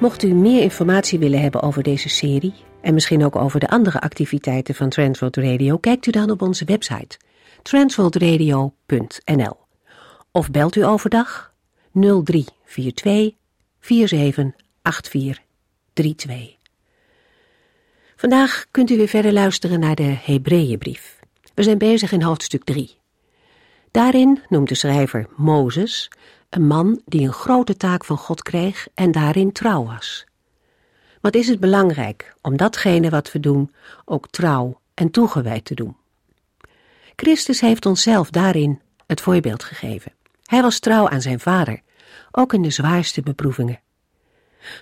Mocht 0.00 0.22
u 0.22 0.34
meer 0.34 0.62
informatie 0.62 1.18
willen 1.18 1.40
hebben 1.40 1.62
over 1.62 1.82
deze 1.82 2.08
serie 2.08 2.54
en 2.80 2.94
misschien 2.94 3.24
ook 3.24 3.36
over 3.36 3.60
de 3.60 3.68
andere 3.68 4.00
activiteiten 4.00 4.74
van 4.74 4.88
Transworld 4.88 5.36
Radio, 5.36 5.78
kijkt 5.78 6.06
u 6.06 6.10
dan 6.10 6.30
op 6.30 6.42
onze 6.42 6.64
website 6.64 7.18
transworldradio.nl 7.62 9.56
of 10.30 10.50
belt 10.50 10.76
u 10.76 10.84
overdag 10.84 11.54
0342 11.92 13.30
478432. 13.80 16.56
Vandaag 18.16 18.66
kunt 18.70 18.90
u 18.90 18.96
weer 18.96 19.08
verder 19.08 19.32
luisteren 19.32 19.80
naar 19.80 19.94
de 19.94 20.16
Hebreeënbrief. 20.22 21.18
We 21.54 21.62
zijn 21.62 21.78
bezig 21.78 22.12
in 22.12 22.22
hoofdstuk 22.22 22.64
3. 22.64 22.96
Daarin 23.96 24.42
noemt 24.48 24.68
de 24.68 24.74
schrijver 24.74 25.26
Mozes 25.36 26.10
een 26.50 26.66
man 26.66 27.00
die 27.04 27.26
een 27.26 27.32
grote 27.32 27.76
taak 27.76 28.04
van 28.04 28.16
God 28.16 28.42
kreeg 28.42 28.88
en 28.94 29.12
daarin 29.12 29.52
trouw 29.52 29.84
was. 29.84 30.26
Wat 31.20 31.34
is 31.34 31.48
het 31.48 31.60
belangrijk 31.60 32.34
om 32.42 32.56
datgene 32.56 33.10
wat 33.10 33.32
we 33.32 33.40
doen 33.40 33.72
ook 34.04 34.28
trouw 34.30 34.80
en 34.94 35.10
toegewijd 35.10 35.64
te 35.64 35.74
doen? 35.74 35.96
Christus 37.16 37.60
heeft 37.60 37.86
onszelf 37.86 38.30
daarin 38.30 38.80
het 39.06 39.20
voorbeeld 39.20 39.64
gegeven. 39.64 40.12
Hij 40.44 40.62
was 40.62 40.78
trouw 40.78 41.08
aan 41.08 41.22
zijn 41.22 41.40
vader, 41.40 41.80
ook 42.30 42.52
in 42.52 42.62
de 42.62 42.70
zwaarste 42.70 43.22
beproevingen. 43.22 43.80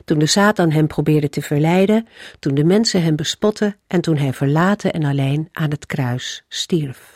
Toen 0.04 0.18
de 0.18 0.26
Satan 0.26 0.70
hem 0.70 0.86
probeerde 0.86 1.28
te 1.28 1.42
verleiden, 1.42 2.08
toen 2.38 2.54
de 2.54 2.64
mensen 2.64 3.02
hem 3.02 3.16
bespotten 3.16 3.76
en 3.86 4.00
toen 4.00 4.16
hij 4.16 4.32
verlaten 4.32 4.92
en 4.92 5.04
alleen 5.04 5.48
aan 5.52 5.70
het 5.70 5.86
kruis 5.86 6.44
stierf. 6.48 7.13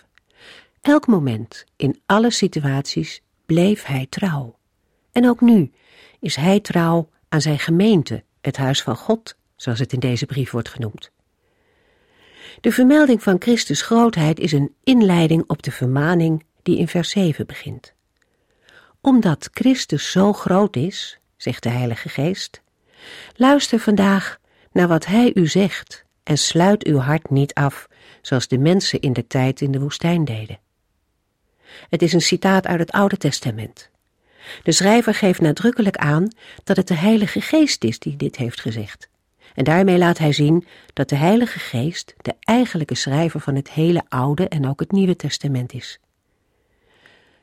Elk 0.89 1.07
moment, 1.07 1.65
in 1.77 2.01
alle 2.07 2.31
situaties, 2.31 3.23
bleef 3.47 3.85
hij 3.85 4.07
trouw. 4.09 4.59
En 5.13 5.29
ook 5.29 5.41
nu 5.41 5.73
is 6.21 6.37
hij 6.37 6.61
trouw 6.61 7.09
aan 7.29 7.41
zijn 7.41 7.59
gemeente, 7.59 8.25
het 8.41 8.57
huis 8.57 8.83
van 8.83 8.97
God, 8.97 9.37
zoals 9.57 9.79
het 9.79 9.93
in 9.93 10.01
deze 10.01 10.27
brief 10.27 10.51
wordt 10.51 10.69
genoemd. 10.69 11.11
De 12.61 12.73
vermelding 12.73 13.23
van 13.23 13.37
Christus 13.39 13.83
grootheid 13.83 14.39
is 14.39 14.53
een 14.53 14.75
inleiding 14.85 15.45
op 15.47 15.63
de 15.63 15.71
vermaning 15.71 16.45
die 16.63 16.79
in 16.79 16.89
vers 16.89 17.11
7 17.11 17.47
begint. 17.47 17.95
Omdat 19.01 19.49
Christus 19.53 20.11
zo 20.11 20.33
groot 20.33 20.77
is, 20.77 21.19
zegt 21.37 21.63
de 21.63 21.69
Heilige 21.71 22.09
Geest, 22.09 22.63
luister 23.37 23.79
vandaag 23.79 24.39
naar 24.73 24.89
wat 24.89 25.07
Hij 25.07 25.31
u 25.35 25.47
zegt 25.47 26.05
en 26.23 26.39
sluit 26.39 26.85
uw 26.85 26.99
hart 26.99 27.31
niet 27.31 27.55
af, 27.55 27.89
zoals 28.23 28.49
de 28.49 28.59
mensen 28.59 29.01
in 29.01 29.13
de 29.13 29.27
tijd 29.27 29.61
in 29.61 29.71
de 29.71 29.81
woestijn 29.81 30.25
deden. 30.25 30.67
Het 31.89 32.03
is 32.03 32.13
een 32.13 32.21
citaat 32.21 32.67
uit 32.67 32.79
het 32.79 32.91
Oude 32.91 33.17
Testament. 33.17 33.91
De 34.63 34.73
schrijver 34.73 35.15
geeft 35.15 35.41
nadrukkelijk 35.41 35.97
aan 35.97 36.29
dat 36.65 36.77
het 36.77 36.89
de 36.89 36.95
Heilige 36.95 37.41
Geest 37.41 37.85
is 37.85 37.99
die 37.99 38.17
dit 38.17 38.37
heeft 38.37 38.61
gezegd. 38.61 39.09
En 39.55 39.65
daarmee 39.65 39.99
laat 39.99 40.19
hij 40.19 40.33
zien 40.33 40.67
dat 40.93 41.09
de 41.09 41.17
Heilige 41.17 41.59
Geest 41.59 42.15
de 42.17 42.35
eigenlijke 42.41 42.95
schrijver 42.95 43.41
van 43.41 43.55
het 43.55 43.71
hele 43.71 44.03
Oude 44.09 44.49
en 44.49 44.69
ook 44.69 44.81
het 44.81 44.93
Nieuwe 44.93 45.17
Testament 45.17 45.73
is. 45.73 46.01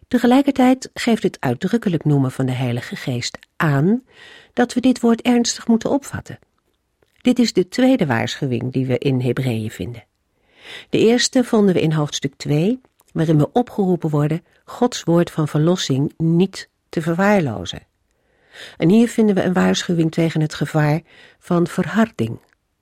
Tegelijkertijd 0.08 0.90
geeft 0.94 1.24
het 1.24 1.38
uitdrukkelijk 1.40 2.06
noemen 2.06 2.32
van 2.32 2.46
de 2.46 2.52
Heilige 2.52 2.96
Geest 2.96 3.38
aan 3.56 4.04
dat 4.54 4.74
we 4.74 4.80
dit 4.80 5.00
woord 5.00 5.22
ernstig 5.22 5.68
moeten 5.68 5.90
opvatten. 5.90 6.40
Dit 7.22 7.40
is 7.40 7.54
de 7.54 7.68
tweede 7.68 8.06
waarschuwing 8.06 8.74
die 8.74 8.86
we 8.86 8.98
in 8.98 9.22
Hebreeën 9.22 9.72
vinden. 9.72 10.04
De 10.90 10.98
eerste 10.98 11.44
vonden 11.44 11.74
we 11.74 11.82
in 11.82 11.92
hoofdstuk 11.92 12.34
2, 12.38 12.82
waarin 13.16 13.38
we 13.38 13.52
opgeroepen 13.52 14.10
worden 14.10 14.46
Gods 14.66 15.04
woord 15.04 15.32
van 15.32 15.48
verlossing 15.48 16.14
niet 16.18 16.70
te 16.90 17.02
verwaarlozen. 17.02 17.88
En 18.78 18.90
hier 18.90 19.08
vinden 19.10 19.36
we 19.36 19.44
een 19.44 19.54
waarschuwing 19.54 20.12
tegen 20.12 20.42
het 20.42 20.54
gevaar 20.54 21.02
van 21.40 21.68
verharding. 21.68 22.40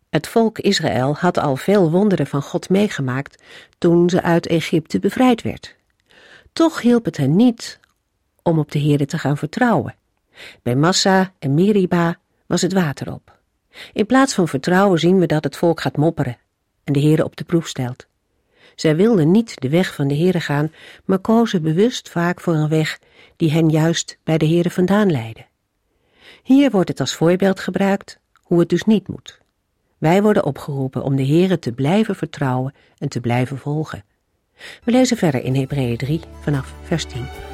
Het 0.10 0.28
volk 0.28 0.60
Israël 0.60 1.16
had 1.16 1.38
al 1.38 1.56
veel 1.56 1.92
wonderen 1.92 2.28
van 2.28 2.42
God 2.42 2.70
meegemaakt 2.70 3.44
toen 3.78 4.10
ze 4.10 4.22
uit 4.22 4.48
Egypte 4.48 5.00
bevrijd 5.00 5.42
werd. 5.42 5.76
Toch 6.54 6.82
hielp 6.82 7.06
het 7.06 7.18
hen 7.18 7.36
niet 7.36 7.80
om 8.42 8.60
op 8.60 8.72
de 8.72 8.80
Heere 8.80 9.06
te 9.06 9.18
gaan 9.18 9.38
vertrouwen. 9.38 9.96
Bij 10.62 10.76
Massa 10.76 11.34
en 11.40 11.54
Meriba 11.54 12.20
was 12.46 12.62
het 12.62 12.74
water 12.74 13.14
op. 13.14 13.38
In 13.94 14.06
plaats 14.06 14.34
van 14.34 14.48
vertrouwen 14.48 15.00
zien 15.00 15.20
we 15.20 15.26
dat 15.26 15.44
het 15.44 15.58
volk 15.58 15.82
gaat 15.82 15.98
mopperen 15.98 16.38
en 16.84 16.94
de 16.94 17.02
Heere 17.02 17.24
op 17.24 17.36
de 17.36 17.44
proef 17.44 17.68
stelt. 17.68 18.08
Zij 18.76 18.96
wilden 18.96 19.32
niet 19.32 19.62
de 19.62 19.70
weg 19.70 19.94
van 19.94 20.08
de 20.08 20.16
Heere 20.16 20.40
gaan, 20.40 20.72
maar 21.06 21.20
kozen 21.20 21.62
bewust 21.62 22.10
vaak 22.10 22.42
voor 22.42 22.54
een 22.54 22.70
weg 22.70 23.00
die 23.36 23.52
hen 23.52 23.70
juist 23.70 24.18
bij 24.24 24.38
de 24.38 24.48
Heere 24.48 24.70
vandaan 24.70 25.12
leidde. 25.12 25.46
Hier 26.44 26.72
wordt 26.72 26.90
het 26.90 27.00
als 27.00 27.16
voorbeeld 27.16 27.60
gebruikt 27.60 28.20
hoe 28.42 28.60
het 28.60 28.70
dus 28.70 28.84
niet 28.84 29.08
moet. 29.08 29.42
Wij 29.98 30.22
worden 30.22 30.46
opgeroepen 30.46 31.04
om 31.04 31.16
de 31.16 31.26
Heere 31.26 31.60
te 31.60 31.72
blijven 31.72 32.16
vertrouwen 32.16 32.74
en 32.98 33.10
te 33.10 33.20
blijven 33.20 33.58
volgen. 33.58 34.04
We 34.84 34.92
lezen 34.92 35.18
verder 35.18 35.44
in 35.44 35.56
Hebreeën 35.56 35.98
3 35.98 36.22
vanaf 36.42 36.74
vers 36.84 37.06
10. 37.06 37.53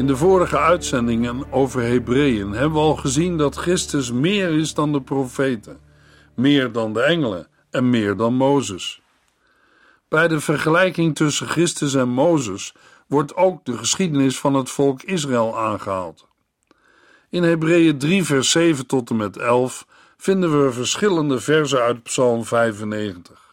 In 0.00 0.06
de 0.06 0.16
vorige 0.16 0.58
uitzendingen 0.58 1.52
over 1.52 1.82
Hebreeën 1.82 2.52
hebben 2.52 2.72
we 2.72 2.86
al 2.86 2.96
gezien 2.96 3.36
dat 3.36 3.56
Christus 3.56 4.12
meer 4.12 4.58
is 4.58 4.74
dan 4.74 4.92
de 4.92 5.02
profeten, 5.02 5.80
meer 6.34 6.72
dan 6.72 6.92
de 6.92 7.02
engelen 7.02 7.48
en 7.70 7.90
meer 7.90 8.16
dan 8.16 8.34
Mozes. 8.34 9.02
Bij 10.08 10.28
de 10.28 10.40
vergelijking 10.40 11.14
tussen 11.14 11.48
Christus 11.48 11.94
en 11.94 12.08
Mozes 12.08 12.74
wordt 13.06 13.36
ook 13.36 13.64
de 13.64 13.78
geschiedenis 13.78 14.38
van 14.38 14.54
het 14.54 14.70
volk 14.70 15.02
Israël 15.02 15.58
aangehaald. 15.58 16.26
In 17.30 17.42
Hebreeën 17.42 17.98
3, 17.98 18.24
vers 18.24 18.50
7 18.50 18.86
tot 18.86 19.10
en 19.10 19.16
met 19.16 19.36
11 19.36 19.86
vinden 20.16 20.64
we 20.64 20.72
verschillende 20.72 21.40
versen 21.40 21.80
uit 21.82 22.02
Psalm 22.02 22.44
95. 22.44 23.49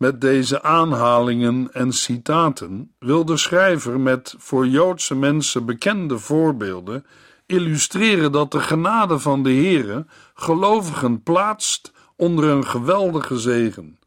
Met 0.00 0.20
deze 0.20 0.62
aanhalingen 0.62 1.68
en 1.72 1.92
citaten 1.92 2.94
wil 2.98 3.24
de 3.24 3.36
schrijver 3.36 4.00
met 4.00 4.34
voor 4.38 4.66
Joodse 4.66 5.14
mensen 5.14 5.66
bekende 5.66 6.18
voorbeelden 6.18 7.06
illustreren 7.46 8.32
dat 8.32 8.52
de 8.52 8.60
genade 8.60 9.18
van 9.18 9.42
de 9.42 9.50
Heere 9.50 10.06
gelovigen 10.34 11.22
plaatst 11.22 11.92
onder 12.16 12.44
een 12.44 12.66
geweldige 12.66 13.38
zegen, 13.38 13.98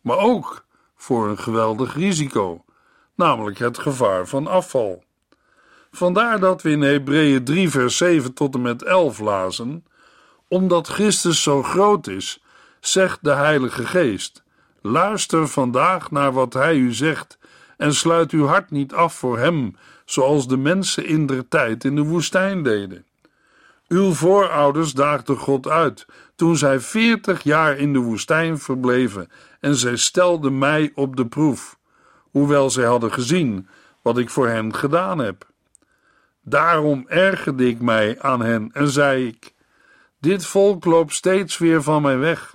maar 0.00 0.18
ook 0.18 0.64
voor 0.96 1.28
een 1.28 1.38
geweldig 1.38 1.94
risico, 1.94 2.64
namelijk 3.14 3.58
het 3.58 3.78
gevaar 3.78 4.26
van 4.26 4.46
afval. 4.46 5.04
Vandaar 5.90 6.40
dat 6.40 6.62
we 6.62 6.70
in 6.70 6.82
Hebreeën 6.82 7.44
3 7.44 7.70
vers 7.70 7.96
7 7.96 8.34
tot 8.34 8.54
en 8.54 8.62
met 8.62 8.82
11 8.82 9.18
lazen, 9.18 9.84
omdat 10.48 10.88
Christus 10.88 11.42
zo 11.42 11.62
groot 11.62 12.06
is, 12.06 12.42
zegt 12.80 13.18
de 13.22 13.32
Heilige 13.32 13.86
Geest, 13.86 14.44
Luister 14.86 15.48
vandaag 15.48 16.10
naar 16.10 16.32
wat 16.32 16.52
hij 16.52 16.76
u 16.76 16.92
zegt 16.92 17.38
en 17.76 17.94
sluit 17.94 18.30
uw 18.30 18.46
hart 18.46 18.70
niet 18.70 18.94
af 18.94 19.14
voor 19.14 19.38
hem, 19.38 19.76
zoals 20.04 20.48
de 20.48 20.56
mensen 20.56 21.06
in 21.06 21.26
der 21.26 21.48
tijd 21.48 21.84
in 21.84 21.94
de 21.94 22.02
woestijn 22.02 22.62
deden. 22.62 23.04
Uw 23.88 24.12
voorouders 24.12 24.92
daagden 24.92 25.36
God 25.36 25.68
uit 25.68 26.06
toen 26.34 26.56
zij 26.56 26.80
veertig 26.80 27.42
jaar 27.42 27.76
in 27.76 27.92
de 27.92 27.98
woestijn 27.98 28.58
verbleven 28.58 29.30
en 29.60 29.74
zij 29.74 29.96
stelden 29.96 30.58
mij 30.58 30.92
op 30.94 31.16
de 31.16 31.26
proef, 31.26 31.78
hoewel 32.30 32.70
zij 32.70 32.84
hadden 32.84 33.12
gezien 33.12 33.68
wat 34.02 34.18
ik 34.18 34.30
voor 34.30 34.48
hen 34.48 34.74
gedaan 34.74 35.18
heb. 35.18 35.46
Daarom 36.42 37.04
ergerde 37.08 37.68
ik 37.68 37.80
mij 37.80 38.20
aan 38.20 38.40
hen 38.40 38.70
en 38.72 38.88
zei 38.88 39.26
ik: 39.26 39.54
Dit 40.20 40.46
volk 40.46 40.84
loopt 40.84 41.12
steeds 41.12 41.58
weer 41.58 41.82
van 41.82 42.02
mij 42.02 42.18
weg. 42.18 42.54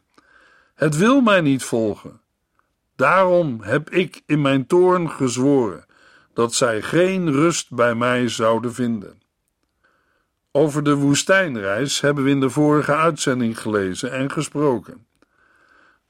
Het 0.75 0.98
wil 0.98 1.22
mij 1.22 1.42
niet 1.42 1.63
volgen. 1.63 2.21
Daarom 3.01 3.62
heb 3.62 3.89
ik 3.89 4.21
in 4.25 4.42
mijn 4.42 4.68
toorn 4.68 5.09
gezworen 5.09 5.86
dat 6.33 6.53
zij 6.53 6.81
geen 6.81 7.31
rust 7.31 7.74
bij 7.74 7.95
mij 7.95 8.27
zouden 8.27 8.74
vinden. 8.74 9.21
Over 10.51 10.83
de 10.83 10.95
woestijnreis 10.95 12.01
hebben 12.01 12.24
we 12.24 12.30
in 12.30 12.39
de 12.39 12.50
vorige 12.50 12.95
uitzending 12.95 13.59
gelezen 13.62 14.12
en 14.12 14.31
gesproken. 14.31 15.06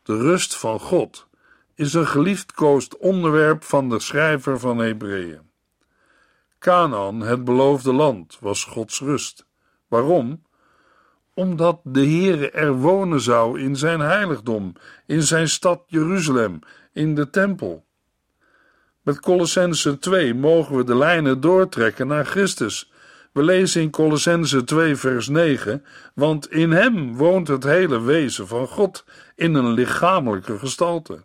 De 0.04 0.18
rust 0.18 0.58
van 0.58 0.80
God 0.80 1.28
is 1.76 1.94
een 1.94 2.08
geliefdkoosd 2.08 2.98
onderwerp 2.98 3.64
van 3.64 3.90
de 3.90 4.00
schrijver 4.00 4.60
van 4.60 4.78
Hebreeën. 4.78 5.42
Canaan, 6.60 7.22
het 7.22 7.44
beloofde 7.44 7.94
land, 7.94 8.38
was 8.40 8.64
Gods 8.64 9.00
rust. 9.00 9.46
Waarom? 9.88 10.44
Omdat 11.34 11.80
de 11.84 12.06
Heere 12.06 12.52
er 12.52 12.74
wonen 12.74 13.22
zou 13.22 13.62
in 13.62 13.76
zijn 13.76 14.00
heiligdom, 14.00 14.74
in 15.06 15.24
zijn 15.24 15.50
stad 15.50 15.84
Jeruzalem, 15.88 16.60
in 16.94 17.16
de 17.16 17.30
tempel. 17.30 17.86
Met 19.02 19.20
Colossense 19.20 20.00
2 20.00 20.34
mogen 20.34 20.76
we 20.76 20.84
de 20.84 20.96
lijnen 20.96 21.42
doortrekken 21.42 22.08
naar 22.08 22.26
Christus. 22.26 22.92
We 23.32 23.44
lezen 23.44 23.82
in 23.82 23.90
Colossense 23.90 24.64
2 24.64 24.96
vers 24.96 25.28
9, 25.28 25.86
want 26.14 26.52
in 26.52 26.72
hem 26.72 27.16
woont 27.16 27.48
het 27.48 27.64
hele 27.64 28.02
wezen 28.02 28.48
van 28.48 28.68
God 28.68 29.06
in 29.36 29.54
een 29.54 29.72
lichamelijke 29.72 30.60
gestalte. 30.60 31.24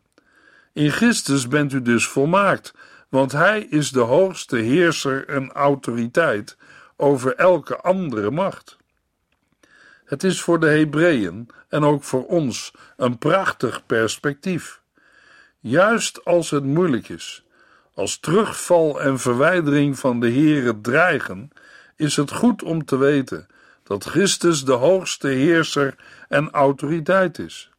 In 0.73 0.91
Christus 0.91 1.49
bent 1.49 1.73
u 1.73 1.83
dus 1.83 2.07
volmaakt, 2.07 2.75
want 3.09 3.33
hij 3.33 3.63
is 3.63 3.91
de 3.91 4.01
hoogste 4.01 4.57
heerser 4.57 5.29
en 5.29 5.53
autoriteit 5.53 6.57
over 6.97 7.35
elke 7.35 7.81
andere 7.81 8.31
macht. 8.31 8.77
Het 10.05 10.25
is 10.25 10.41
voor 10.41 10.61
de 10.61 10.69
Hebreeën 10.69 11.49
en 11.69 11.85
ook 11.85 12.03
voor 12.05 12.27
ons 12.27 12.73
een 12.97 13.19
prachtig 13.19 13.87
perspectief. 13.87 14.81
Juist 15.69 16.25
als 16.25 16.51
het 16.51 16.65
moeilijk 16.65 17.09
is, 17.09 17.45
als 17.95 18.19
terugval 18.19 19.01
en 19.01 19.19
verwijdering 19.19 19.99
van 19.99 20.21
de 20.21 20.33
Here 20.33 20.81
dreigen, 20.81 21.51
is 21.97 22.17
het 22.17 22.31
goed 22.31 22.63
om 22.63 22.85
te 22.85 22.97
weten 22.97 23.47
dat 23.83 24.05
Christus 24.05 24.65
de 24.65 24.73
hoogste 24.73 25.29
heerser 25.29 25.95
en 26.29 26.51
autoriteit 26.51 27.39
is. 27.39 27.71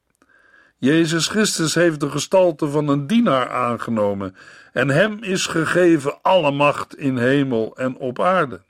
Jezus 0.78 1.28
Christus 1.28 1.74
heeft 1.74 2.00
de 2.00 2.10
gestalte 2.10 2.68
van 2.68 2.88
een 2.88 3.08
dienaar 3.08 3.50
aangenomen 3.50 4.36
en 4.74 4.90
hem 4.90 5.24
is 5.24 5.46
gegeven 5.46 6.22
alle 6.22 6.52
macht 6.52 6.98
in 6.98 7.18
hemel 7.18 7.78
en 7.78 7.98
op 7.98 8.22
aarde. 8.22 8.62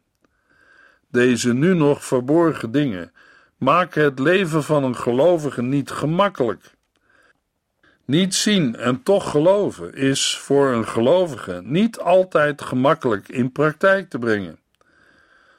Deze 1.11 1.53
nu 1.53 1.73
nog 1.73 2.05
verborgen 2.05 2.71
dingen 2.71 3.11
maken 3.57 4.03
het 4.03 4.19
leven 4.19 4.63
van 4.63 4.83
een 4.83 4.97
gelovige 4.97 5.61
niet 5.61 5.91
gemakkelijk. 5.91 6.75
Niet 8.07 8.35
zien 8.35 8.75
en 8.75 9.03
toch 9.03 9.31
geloven 9.31 9.93
is 9.93 10.37
voor 10.37 10.71
een 10.71 10.87
gelovige 10.87 11.61
niet 11.63 11.99
altijd 11.99 12.61
gemakkelijk 12.61 13.27
in 13.27 13.51
praktijk 13.51 14.09
te 14.09 14.19
brengen. 14.19 14.59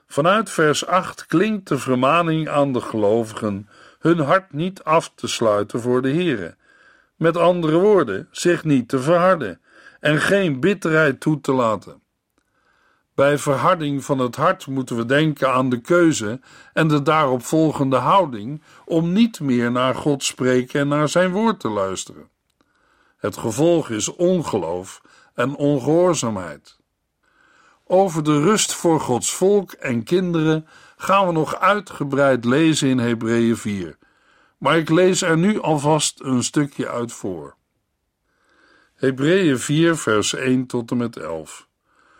Vanuit 0.06 0.50
vers 0.50 0.86
8 0.86 1.26
klinkt 1.26 1.68
de 1.68 1.78
vermaning 1.78 2.48
aan 2.48 2.72
de 2.72 2.80
gelovigen 2.80 3.68
hun 3.98 4.18
hart 4.18 4.52
niet 4.52 4.82
af 4.82 5.12
te 5.14 5.26
sluiten 5.26 5.80
voor 5.80 6.02
de 6.02 6.12
Here. 6.12 6.56
Met 7.16 7.36
andere 7.36 7.78
woorden, 7.78 8.28
zich 8.30 8.64
niet 8.64 8.88
te 8.88 8.98
verharden 8.98 9.60
en 10.00 10.20
geen 10.20 10.60
bitterheid 10.60 11.20
toe 11.20 11.40
te 11.40 11.52
laten. 11.52 12.02
Bij 13.14 13.38
verharding 13.38 14.04
van 14.04 14.18
het 14.18 14.36
hart 14.36 14.66
moeten 14.66 14.96
we 14.96 15.06
denken 15.06 15.52
aan 15.52 15.70
de 15.70 15.80
keuze 15.80 16.40
en 16.72 16.88
de 16.88 17.02
daarop 17.02 17.44
volgende 17.44 17.96
houding 17.96 18.62
om 18.84 19.12
niet 19.12 19.40
meer 19.40 19.70
naar 19.70 19.94
God 19.94 20.24
spreken 20.24 20.80
en 20.80 20.88
naar 20.88 21.08
zijn 21.08 21.30
woord 21.30 21.60
te 21.60 21.68
luisteren. 21.68 22.36
Het 23.18 23.36
gevolg 23.36 23.90
is 23.90 24.08
ongeloof 24.08 25.00
en 25.34 25.56
ongehoorzaamheid. 25.56 26.78
Over 27.84 28.24
de 28.24 28.40
rust 28.40 28.74
voor 28.74 29.00
Gods 29.00 29.34
volk 29.34 29.72
en 29.72 30.04
kinderen 30.04 30.66
gaan 30.96 31.26
we 31.26 31.32
nog 31.32 31.56
uitgebreid 31.56 32.44
lezen 32.44 32.88
in 32.88 32.98
Hebreeën 32.98 33.56
4, 33.56 33.98
maar 34.58 34.78
ik 34.78 34.88
lees 34.88 35.22
er 35.22 35.38
nu 35.38 35.60
alvast 35.60 36.20
een 36.20 36.44
stukje 36.44 36.88
uit 36.88 37.12
voor. 37.12 37.56
Hebreeën 38.94 39.58
4, 39.58 39.96
vers 39.96 40.34
1 40.34 40.66
tot 40.66 40.90
en 40.90 40.96
met 40.96 41.16
11. 41.16 41.68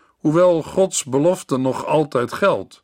Hoewel 0.09 0.63
Gods 0.63 1.05
belofte 1.05 1.57
nog 1.57 1.87
altijd 1.87 2.33
geldt, 2.33 2.83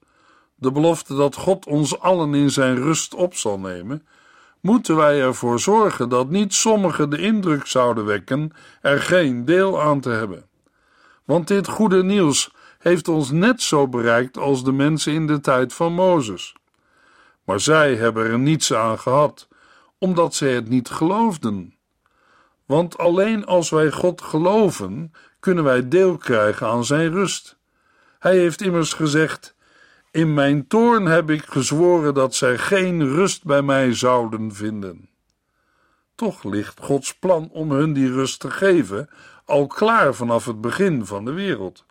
de 0.54 0.72
belofte 0.72 1.14
dat 1.14 1.34
God 1.34 1.66
ons 1.66 1.98
allen 1.98 2.34
in 2.34 2.50
zijn 2.50 2.76
rust 2.76 3.14
op 3.14 3.34
zal 3.34 3.58
nemen, 3.58 4.06
moeten 4.64 4.96
wij 4.96 5.20
ervoor 5.20 5.60
zorgen 5.60 6.08
dat 6.08 6.28
niet 6.28 6.54
sommigen 6.54 7.10
de 7.10 7.18
indruk 7.18 7.66
zouden 7.66 8.04
wekken 8.04 8.52
er 8.80 9.00
geen 9.00 9.44
deel 9.44 9.82
aan 9.82 10.00
te 10.00 10.08
hebben. 10.08 10.46
Want 11.24 11.48
dit 11.48 11.68
goede 11.68 12.02
nieuws 12.02 12.54
heeft 12.78 13.08
ons 13.08 13.30
net 13.30 13.62
zo 13.62 13.88
bereikt 13.88 14.38
als 14.38 14.64
de 14.64 14.72
mensen 14.72 15.12
in 15.12 15.26
de 15.26 15.40
tijd 15.40 15.72
van 15.72 15.92
Mozes. 15.92 16.54
Maar 17.44 17.60
zij 17.60 17.94
hebben 17.94 18.26
er 18.26 18.38
niets 18.38 18.74
aan 18.74 18.98
gehad, 18.98 19.48
omdat 19.98 20.34
zij 20.34 20.54
het 20.54 20.68
niet 20.68 20.88
geloofden. 20.88 21.74
Want 22.66 22.98
alleen 22.98 23.46
als 23.46 23.70
wij 23.70 23.90
God 23.90 24.22
geloven, 24.22 25.12
kunnen 25.40 25.64
wij 25.64 25.88
deel 25.88 26.16
krijgen 26.16 26.66
aan 26.66 26.84
zijn 26.84 27.10
rust. 27.10 27.56
Hij 28.18 28.36
heeft 28.36 28.62
immers 28.62 28.92
gezegd: 28.92 29.53
In 30.14 30.34
mijn 30.34 30.66
toorn 30.66 31.06
heb 31.06 31.30
ik 31.30 31.44
gezworen 31.44 32.14
dat 32.14 32.34
zij 32.34 32.58
geen 32.58 33.08
rust 33.08 33.44
bij 33.44 33.62
mij 33.62 33.94
zouden 33.94 34.54
vinden. 34.54 35.08
Toch 36.14 36.44
ligt 36.44 36.80
Gods 36.80 37.14
plan 37.14 37.48
om 37.50 37.70
hun 37.70 37.92
die 37.92 38.12
rust 38.12 38.40
te 38.40 38.50
geven 38.50 39.08
al 39.44 39.66
klaar 39.66 40.14
vanaf 40.14 40.44
het 40.44 40.60
begin 40.60 41.06
van 41.06 41.24
de 41.24 41.32
wereld. 41.32 41.84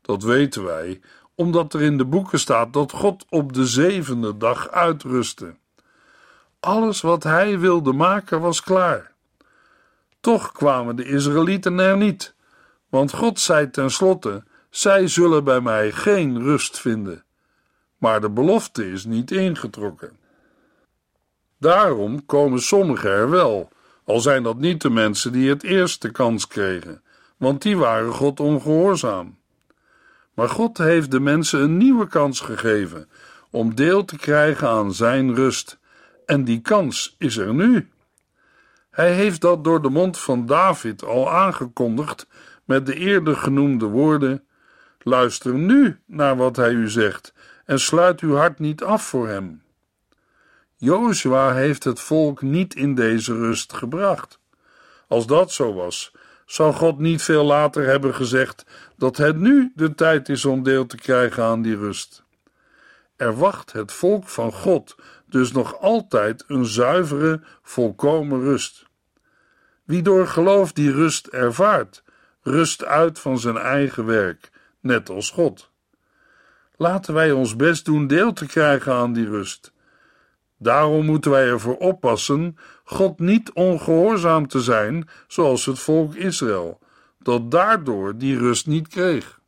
Dat 0.00 0.22
weten 0.22 0.64
wij, 0.64 1.00
omdat 1.34 1.74
er 1.74 1.82
in 1.82 1.98
de 1.98 2.04
boeken 2.04 2.38
staat 2.38 2.72
dat 2.72 2.92
God 2.92 3.24
op 3.28 3.52
de 3.52 3.66
zevende 3.66 4.36
dag 4.36 4.70
uitrustte. 4.70 5.54
Alles 6.60 7.00
wat 7.00 7.22
hij 7.22 7.58
wilde 7.58 7.92
maken 7.92 8.40
was 8.40 8.62
klaar. 8.62 9.12
Toch 10.20 10.52
kwamen 10.52 10.96
de 10.96 11.04
Israëlieten 11.04 11.78
er 11.78 11.96
niet, 11.96 12.34
want 12.88 13.12
God 13.12 13.40
zei 13.40 13.70
tenslotte: 13.70 14.44
Zij 14.70 15.08
zullen 15.08 15.44
bij 15.44 15.60
mij 15.60 15.92
geen 15.92 16.42
rust 16.42 16.80
vinden. 16.80 17.23
Maar 17.98 18.20
de 18.20 18.30
belofte 18.30 18.90
is 18.90 19.04
niet 19.04 19.30
ingetrokken. 19.30 20.16
Daarom 21.58 22.26
komen 22.26 22.60
sommigen 22.60 23.10
er 23.10 23.30
wel, 23.30 23.68
al 24.04 24.20
zijn 24.20 24.42
dat 24.42 24.58
niet 24.58 24.82
de 24.82 24.90
mensen 24.90 25.32
die 25.32 25.48
het 25.48 25.62
eerst 25.62 26.02
de 26.02 26.10
kans 26.10 26.46
kregen, 26.46 27.02
want 27.36 27.62
die 27.62 27.76
waren 27.76 28.12
God 28.12 28.40
ongehoorzaam. 28.40 29.38
Maar 30.34 30.48
God 30.48 30.78
heeft 30.78 31.10
de 31.10 31.20
mensen 31.20 31.60
een 31.60 31.76
nieuwe 31.76 32.06
kans 32.06 32.40
gegeven 32.40 33.08
om 33.50 33.74
deel 33.74 34.04
te 34.04 34.16
krijgen 34.16 34.68
aan 34.68 34.94
zijn 34.94 35.34
rust, 35.34 35.78
en 36.26 36.44
die 36.44 36.60
kans 36.60 37.14
is 37.18 37.36
er 37.36 37.54
nu. 37.54 37.88
Hij 38.90 39.12
heeft 39.12 39.40
dat 39.40 39.64
door 39.64 39.82
de 39.82 39.88
mond 39.90 40.18
van 40.18 40.46
David 40.46 41.04
al 41.04 41.30
aangekondigd 41.30 42.26
met 42.64 42.86
de 42.86 42.94
eerder 42.94 43.36
genoemde 43.36 43.86
woorden: 43.86 44.44
Luister 44.98 45.54
nu 45.54 45.98
naar 46.06 46.36
wat 46.36 46.56
hij 46.56 46.72
u 46.72 46.88
zegt 46.88 47.34
en 47.64 47.80
sluit 47.80 48.20
uw 48.20 48.34
hart 48.34 48.58
niet 48.58 48.82
af 48.82 49.04
voor 49.04 49.28
hem. 49.28 49.62
Jozua 50.76 51.52
heeft 51.52 51.84
het 51.84 52.00
volk 52.00 52.42
niet 52.42 52.74
in 52.74 52.94
deze 52.94 53.34
rust 53.34 53.72
gebracht. 53.72 54.38
Als 55.08 55.26
dat 55.26 55.52
zo 55.52 55.74
was, 55.74 56.12
zou 56.46 56.72
God 56.72 56.98
niet 56.98 57.22
veel 57.22 57.44
later 57.44 57.86
hebben 57.86 58.14
gezegd 58.14 58.66
dat 58.96 59.16
het 59.16 59.36
nu 59.36 59.72
de 59.74 59.94
tijd 59.94 60.28
is 60.28 60.44
om 60.44 60.62
deel 60.62 60.86
te 60.86 60.96
krijgen 60.96 61.44
aan 61.44 61.62
die 61.62 61.76
rust. 61.76 62.24
Er 63.16 63.36
wacht 63.36 63.72
het 63.72 63.92
volk 63.92 64.28
van 64.28 64.52
God 64.52 64.96
dus 65.26 65.52
nog 65.52 65.80
altijd 65.80 66.44
een 66.46 66.64
zuivere, 66.64 67.40
volkomen 67.62 68.40
rust. 68.40 68.86
Wie 69.84 70.02
door 70.02 70.26
geloof 70.26 70.72
die 70.72 70.92
rust 70.92 71.26
ervaart, 71.26 72.02
rust 72.42 72.84
uit 72.84 73.18
van 73.18 73.38
zijn 73.38 73.56
eigen 73.56 74.06
werk, 74.06 74.50
net 74.80 75.10
als 75.10 75.30
God. 75.30 75.70
Laten 76.76 77.14
wij 77.14 77.32
ons 77.32 77.56
best 77.56 77.84
doen 77.84 78.06
deel 78.06 78.32
te 78.32 78.46
krijgen 78.46 78.94
aan 78.94 79.12
die 79.12 79.26
rust. 79.26 79.72
Daarom 80.58 81.04
moeten 81.04 81.30
wij 81.30 81.46
ervoor 81.46 81.76
oppassen 81.76 82.56
God 82.84 83.18
niet 83.18 83.52
ongehoorzaam 83.52 84.48
te 84.48 84.60
zijn, 84.60 85.08
zoals 85.28 85.66
het 85.66 85.78
volk 85.78 86.14
Israël, 86.14 86.78
dat 87.18 87.50
daardoor 87.50 88.18
die 88.18 88.38
rust 88.38 88.66
niet 88.66 88.88
kreeg. 88.88 89.40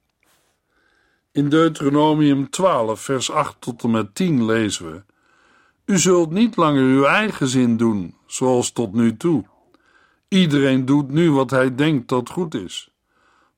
In 1.32 1.48
Deuteronomium 1.48 2.50
12, 2.50 3.00
vers 3.00 3.30
8 3.30 3.56
tot 3.58 3.82
en 3.82 3.90
met 3.90 4.14
10 4.14 4.44
lezen 4.44 4.90
we: 4.90 5.02
U 5.84 5.98
zult 5.98 6.30
niet 6.30 6.56
langer 6.56 6.82
uw 6.82 7.04
eigen 7.04 7.48
zin 7.48 7.76
doen, 7.76 8.14
zoals 8.26 8.72
tot 8.72 8.92
nu 8.92 9.16
toe. 9.16 9.44
Iedereen 10.28 10.84
doet 10.84 11.10
nu 11.10 11.30
wat 11.30 11.50
hij 11.50 11.74
denkt 11.74 12.08
dat 12.08 12.30
goed 12.30 12.54
is. 12.54 12.90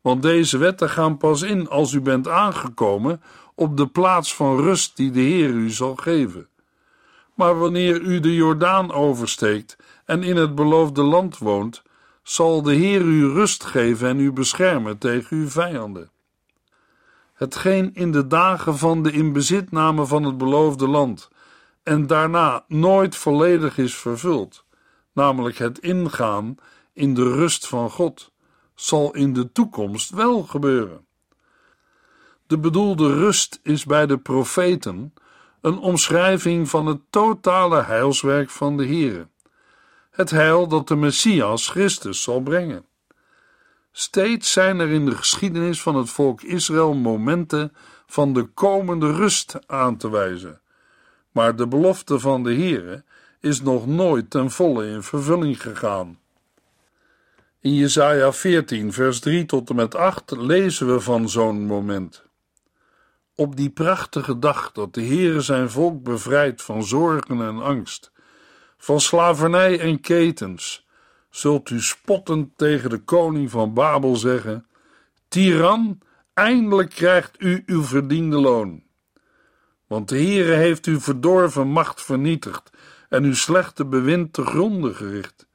Want 0.00 0.22
deze 0.22 0.58
wetten 0.58 0.90
gaan 0.90 1.16
pas 1.16 1.42
in 1.42 1.68
als 1.68 1.92
u 1.92 2.00
bent 2.00 2.28
aangekomen 2.28 3.22
op 3.58 3.76
de 3.76 3.86
plaats 3.86 4.34
van 4.34 4.60
rust 4.60 4.96
die 4.96 5.10
de 5.10 5.20
Heer 5.20 5.50
u 5.50 5.70
zal 5.70 5.96
geven. 5.96 6.48
Maar 7.34 7.58
wanneer 7.58 8.00
u 8.00 8.20
de 8.20 8.34
Jordaan 8.34 8.92
oversteekt 8.92 9.76
en 10.04 10.22
in 10.22 10.36
het 10.36 10.54
beloofde 10.54 11.02
land 11.02 11.38
woont, 11.38 11.82
zal 12.22 12.62
de 12.62 12.74
Heer 12.74 13.00
u 13.00 13.28
rust 13.28 13.64
geven 13.64 14.08
en 14.08 14.18
u 14.18 14.32
beschermen 14.32 14.98
tegen 14.98 15.36
uw 15.36 15.48
vijanden. 15.48 16.10
Hetgeen 17.34 17.94
in 17.94 18.12
de 18.12 18.26
dagen 18.26 18.78
van 18.78 19.02
de 19.02 19.10
inbezitname 19.10 20.06
van 20.06 20.22
het 20.22 20.38
beloofde 20.38 20.88
land 20.88 21.28
en 21.82 22.06
daarna 22.06 22.64
nooit 22.68 23.16
volledig 23.16 23.78
is 23.78 23.94
vervuld, 23.94 24.64
namelijk 25.12 25.58
het 25.58 25.78
ingaan 25.78 26.54
in 26.92 27.14
de 27.14 27.32
rust 27.32 27.66
van 27.66 27.90
God, 27.90 28.32
zal 28.74 29.14
in 29.14 29.32
de 29.32 29.52
toekomst 29.52 30.10
wel 30.10 30.42
gebeuren. 30.42 31.06
De 32.48 32.58
bedoelde 32.58 33.14
rust 33.14 33.60
is 33.62 33.84
bij 33.84 34.06
de 34.06 34.18
profeten 34.18 35.14
een 35.60 35.78
omschrijving 35.78 36.68
van 36.68 36.86
het 36.86 37.00
totale 37.10 37.82
heilswerk 37.82 38.50
van 38.50 38.76
de 38.76 38.86
Here, 38.86 39.28
het 40.10 40.30
heil 40.30 40.68
dat 40.68 40.88
de 40.88 40.96
Messias 40.96 41.68
Christus 41.68 42.22
zal 42.22 42.40
brengen. 42.40 42.84
Steeds 43.92 44.52
zijn 44.52 44.80
er 44.80 44.88
in 44.88 45.04
de 45.04 45.16
geschiedenis 45.16 45.82
van 45.82 45.96
het 45.96 46.10
volk 46.10 46.42
Israël 46.42 46.94
momenten 46.94 47.72
van 48.06 48.32
de 48.32 48.42
komende 48.44 49.12
rust 49.12 49.58
aan 49.66 49.96
te 49.96 50.10
wijzen, 50.10 50.60
maar 51.32 51.56
de 51.56 51.66
belofte 51.66 52.18
van 52.18 52.42
de 52.42 52.54
Here 52.54 53.04
is 53.40 53.62
nog 53.62 53.86
nooit 53.86 54.30
ten 54.30 54.50
volle 54.50 54.86
in 54.86 55.02
vervulling 55.02 55.62
gegaan. 55.62 56.18
In 57.60 57.74
Jesaja 57.74 58.32
14, 58.32 58.92
vers 58.92 59.20
3 59.20 59.46
tot 59.46 59.70
en 59.70 59.76
met 59.76 59.94
8 59.94 60.30
lezen 60.30 60.92
we 60.92 61.00
van 61.00 61.28
zo'n 61.28 61.66
moment. 61.66 62.26
Op 63.40 63.56
die 63.56 63.70
prachtige 63.70 64.38
dag 64.38 64.72
dat 64.72 64.94
de 64.94 65.02
Heere 65.02 65.40
zijn 65.40 65.70
volk 65.70 66.02
bevrijdt 66.02 66.62
van 66.62 66.82
zorgen 66.82 67.40
en 67.40 67.62
angst, 67.62 68.12
van 68.78 69.00
slavernij 69.00 69.80
en 69.80 70.00
ketens, 70.00 70.86
zult 71.30 71.70
u 71.70 71.80
spottend 71.80 72.50
tegen 72.56 72.90
de 72.90 72.98
koning 72.98 73.50
van 73.50 73.74
Babel 73.74 74.16
zeggen: 74.16 74.66
Tiran, 75.28 75.98
eindelijk 76.34 76.90
krijgt 76.90 77.34
u 77.38 77.62
uw 77.66 77.82
verdiende 77.82 78.36
loon. 78.36 78.82
Want 79.86 80.08
de 80.08 80.16
Heere 80.16 80.54
heeft 80.54 80.86
uw 80.86 81.00
verdorven 81.00 81.68
macht 81.68 82.02
vernietigd 82.02 82.70
en 83.08 83.24
uw 83.24 83.34
slechte 83.34 83.84
bewind 83.84 84.32
te 84.32 84.44
gronden 84.44 84.94
gericht. 84.94 85.46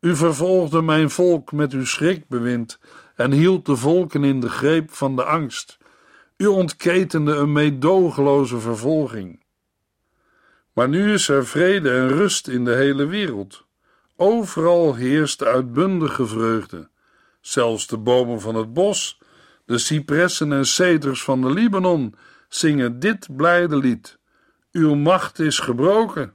U 0.00 0.16
vervolgde 0.16 0.82
mijn 0.82 1.10
volk 1.10 1.52
met 1.52 1.72
uw 1.72 1.84
schrikbewind 1.84 2.78
en 3.14 3.32
hield 3.32 3.66
de 3.66 3.76
volken 3.76 4.24
in 4.24 4.40
de 4.40 4.48
greep 4.48 4.90
van 4.90 5.16
de 5.16 5.24
angst. 5.24 5.80
U 6.36 6.46
ontketende 6.46 7.34
een 7.34 7.52
meedogenloze 7.52 8.58
vervolging. 8.58 9.42
Maar 10.72 10.88
nu 10.88 11.12
is 11.12 11.28
er 11.28 11.46
vrede 11.46 11.90
en 11.90 12.08
rust 12.08 12.48
in 12.48 12.64
de 12.64 12.74
hele 12.74 13.06
wereld. 13.06 13.64
Overal 14.16 14.94
heerst 14.94 15.42
uitbundige 15.42 16.26
vreugde. 16.26 16.88
Zelfs 17.40 17.86
de 17.86 17.98
bomen 17.98 18.40
van 18.40 18.54
het 18.54 18.72
bos, 18.72 19.20
de 19.64 19.78
cipressen 19.78 20.52
en 20.52 20.66
ceders 20.66 21.24
van 21.24 21.40
de 21.40 21.50
Libanon 21.50 22.14
zingen 22.48 22.98
dit 22.98 23.36
blijde 23.36 23.76
lied. 23.76 24.18
Uw 24.72 24.94
macht 24.94 25.38
is 25.38 25.58
gebroken. 25.58 26.34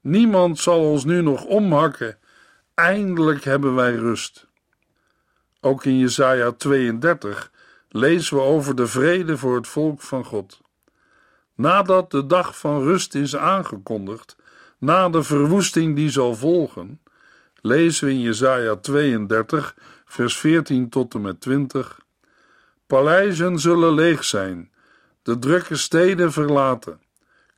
Niemand 0.00 0.58
zal 0.58 0.80
ons 0.80 1.04
nu 1.04 1.22
nog 1.22 1.44
omhakken. 1.44 2.18
Eindelijk 2.74 3.44
hebben 3.44 3.74
wij 3.74 3.94
rust. 3.94 4.46
Ook 5.60 5.84
in 5.84 5.98
Jesaja 5.98 6.50
32 6.50 7.51
lezen 7.92 8.36
we 8.36 8.42
over 8.42 8.74
de 8.74 8.86
vrede 8.86 9.38
voor 9.38 9.56
het 9.56 9.68
volk 9.68 10.00
van 10.00 10.24
God. 10.24 10.60
Nadat 11.54 12.10
de 12.10 12.26
dag 12.26 12.58
van 12.58 12.82
rust 12.82 13.14
is 13.14 13.36
aangekondigd, 13.36 14.36
na 14.78 15.08
de 15.08 15.22
verwoesting 15.22 15.96
die 15.96 16.10
zal 16.10 16.34
volgen, 16.34 17.00
lezen 17.60 18.06
we 18.06 18.12
in 18.12 18.20
Jesaja 18.20 18.76
32, 18.76 19.76
vers 20.04 20.36
14 20.36 20.88
tot 20.88 21.14
en 21.14 21.20
met 21.20 21.40
20. 21.40 22.00
Paleizen 22.86 23.58
zullen 23.58 23.94
leeg 23.94 24.24
zijn, 24.24 24.70
de 25.22 25.38
drukke 25.38 25.76
steden 25.76 26.32
verlaten. 26.32 27.00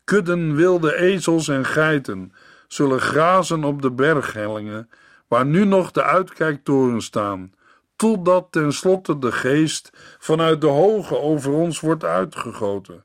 Kudden 0.04 0.54
wilde 0.54 0.96
ezels 0.96 1.48
en 1.48 1.64
geiten 1.64 2.32
zullen 2.68 3.00
grazen 3.00 3.64
op 3.64 3.82
de 3.82 3.90
berghellingen, 3.90 4.90
waar 5.28 5.46
nu 5.46 5.64
nog 5.64 5.90
de 5.90 6.02
uitkijktorens 6.02 7.04
staan, 7.04 7.52
totdat 7.96 8.46
tenslotte 8.50 9.18
de 9.18 9.32
geest 9.32 9.90
vanuit 10.18 10.60
de 10.60 10.66
hoge 10.66 11.18
over 11.18 11.52
ons 11.52 11.80
wordt 11.80 12.04
uitgegoten. 12.04 13.04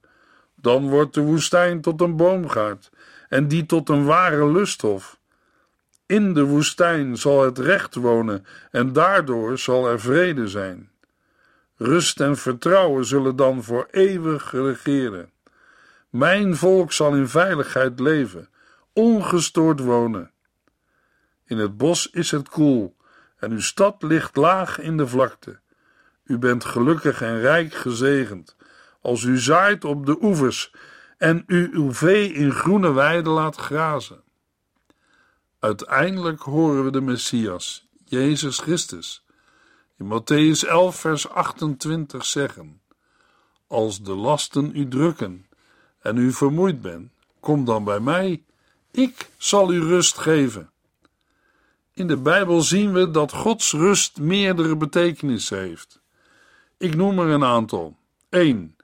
Dan 0.55 0.89
wordt 0.89 1.13
de 1.13 1.21
woestijn 1.21 1.81
tot 1.81 2.01
een 2.01 2.15
boomgaard 2.15 2.89
en 3.29 3.47
die 3.47 3.65
tot 3.65 3.89
een 3.89 4.05
ware 4.05 4.51
lusthof. 4.51 5.19
In 6.05 6.33
de 6.33 6.43
woestijn 6.43 7.17
zal 7.17 7.43
het 7.43 7.57
recht 7.57 7.95
wonen 7.95 8.45
en 8.71 8.93
daardoor 8.93 9.57
zal 9.57 9.87
er 9.87 9.99
vrede 9.99 10.47
zijn. 10.47 10.91
Rust 11.75 12.19
en 12.19 12.37
vertrouwen 12.37 13.05
zullen 13.05 13.35
dan 13.35 13.63
voor 13.63 13.87
eeuwig 13.91 14.51
regeren. 14.51 15.31
Mijn 16.09 16.55
volk 16.55 16.91
zal 16.91 17.15
in 17.15 17.27
veiligheid 17.27 17.99
leven, 17.99 18.49
ongestoord 18.93 19.79
wonen. 19.79 20.31
In 21.45 21.57
het 21.57 21.77
bos 21.77 22.09
is 22.11 22.31
het 22.31 22.49
koel 22.49 22.95
en 23.39 23.51
uw 23.51 23.61
stad 23.61 24.03
ligt 24.03 24.35
laag 24.35 24.79
in 24.79 24.97
de 24.97 25.07
vlakte. 25.07 25.59
U 26.23 26.37
bent 26.37 26.65
gelukkig 26.65 27.21
en 27.21 27.39
rijk 27.39 27.73
gezegend 27.73 28.55
als 29.01 29.23
u 29.23 29.39
zaait 29.39 29.85
op 29.85 30.05
de 30.05 30.17
oevers 30.21 30.73
en 31.17 31.43
u 31.47 31.69
uw 31.73 31.93
vee 31.93 32.33
in 32.33 32.51
groene 32.51 32.91
weiden 32.91 33.31
laat 33.31 33.55
grazen. 33.55 34.23
Uiteindelijk 35.59 36.41
horen 36.41 36.83
we 36.83 36.91
de 36.91 37.01
Messias, 37.01 37.87
Jezus 38.05 38.59
Christus, 38.59 39.25
in 39.97 40.05
Matthäus 40.05 40.67
11, 40.67 40.95
vers 40.95 41.29
28 41.29 42.25
zeggen: 42.25 42.81
Als 43.67 44.01
de 44.01 44.15
lasten 44.15 44.71
u 44.73 44.87
drukken 44.87 45.47
en 45.99 46.17
u 46.17 46.31
vermoeid 46.31 46.81
bent, 46.81 47.11
kom 47.39 47.65
dan 47.65 47.83
bij 47.83 47.99
mij, 47.99 48.43
ik 48.91 49.29
zal 49.37 49.73
u 49.73 49.79
rust 49.79 50.17
geven. 50.17 50.71
In 51.99 52.07
de 52.07 52.17
Bijbel 52.17 52.61
zien 52.61 52.93
we 52.93 53.11
dat 53.11 53.31
Gods 53.31 53.71
rust 53.71 54.19
meerdere 54.19 54.77
betekenissen 54.77 55.59
heeft. 55.59 56.01
Ik 56.77 56.95
noem 56.95 57.19
er 57.19 57.27
een 57.27 57.43
aantal. 57.43 57.97
1. 58.29 58.75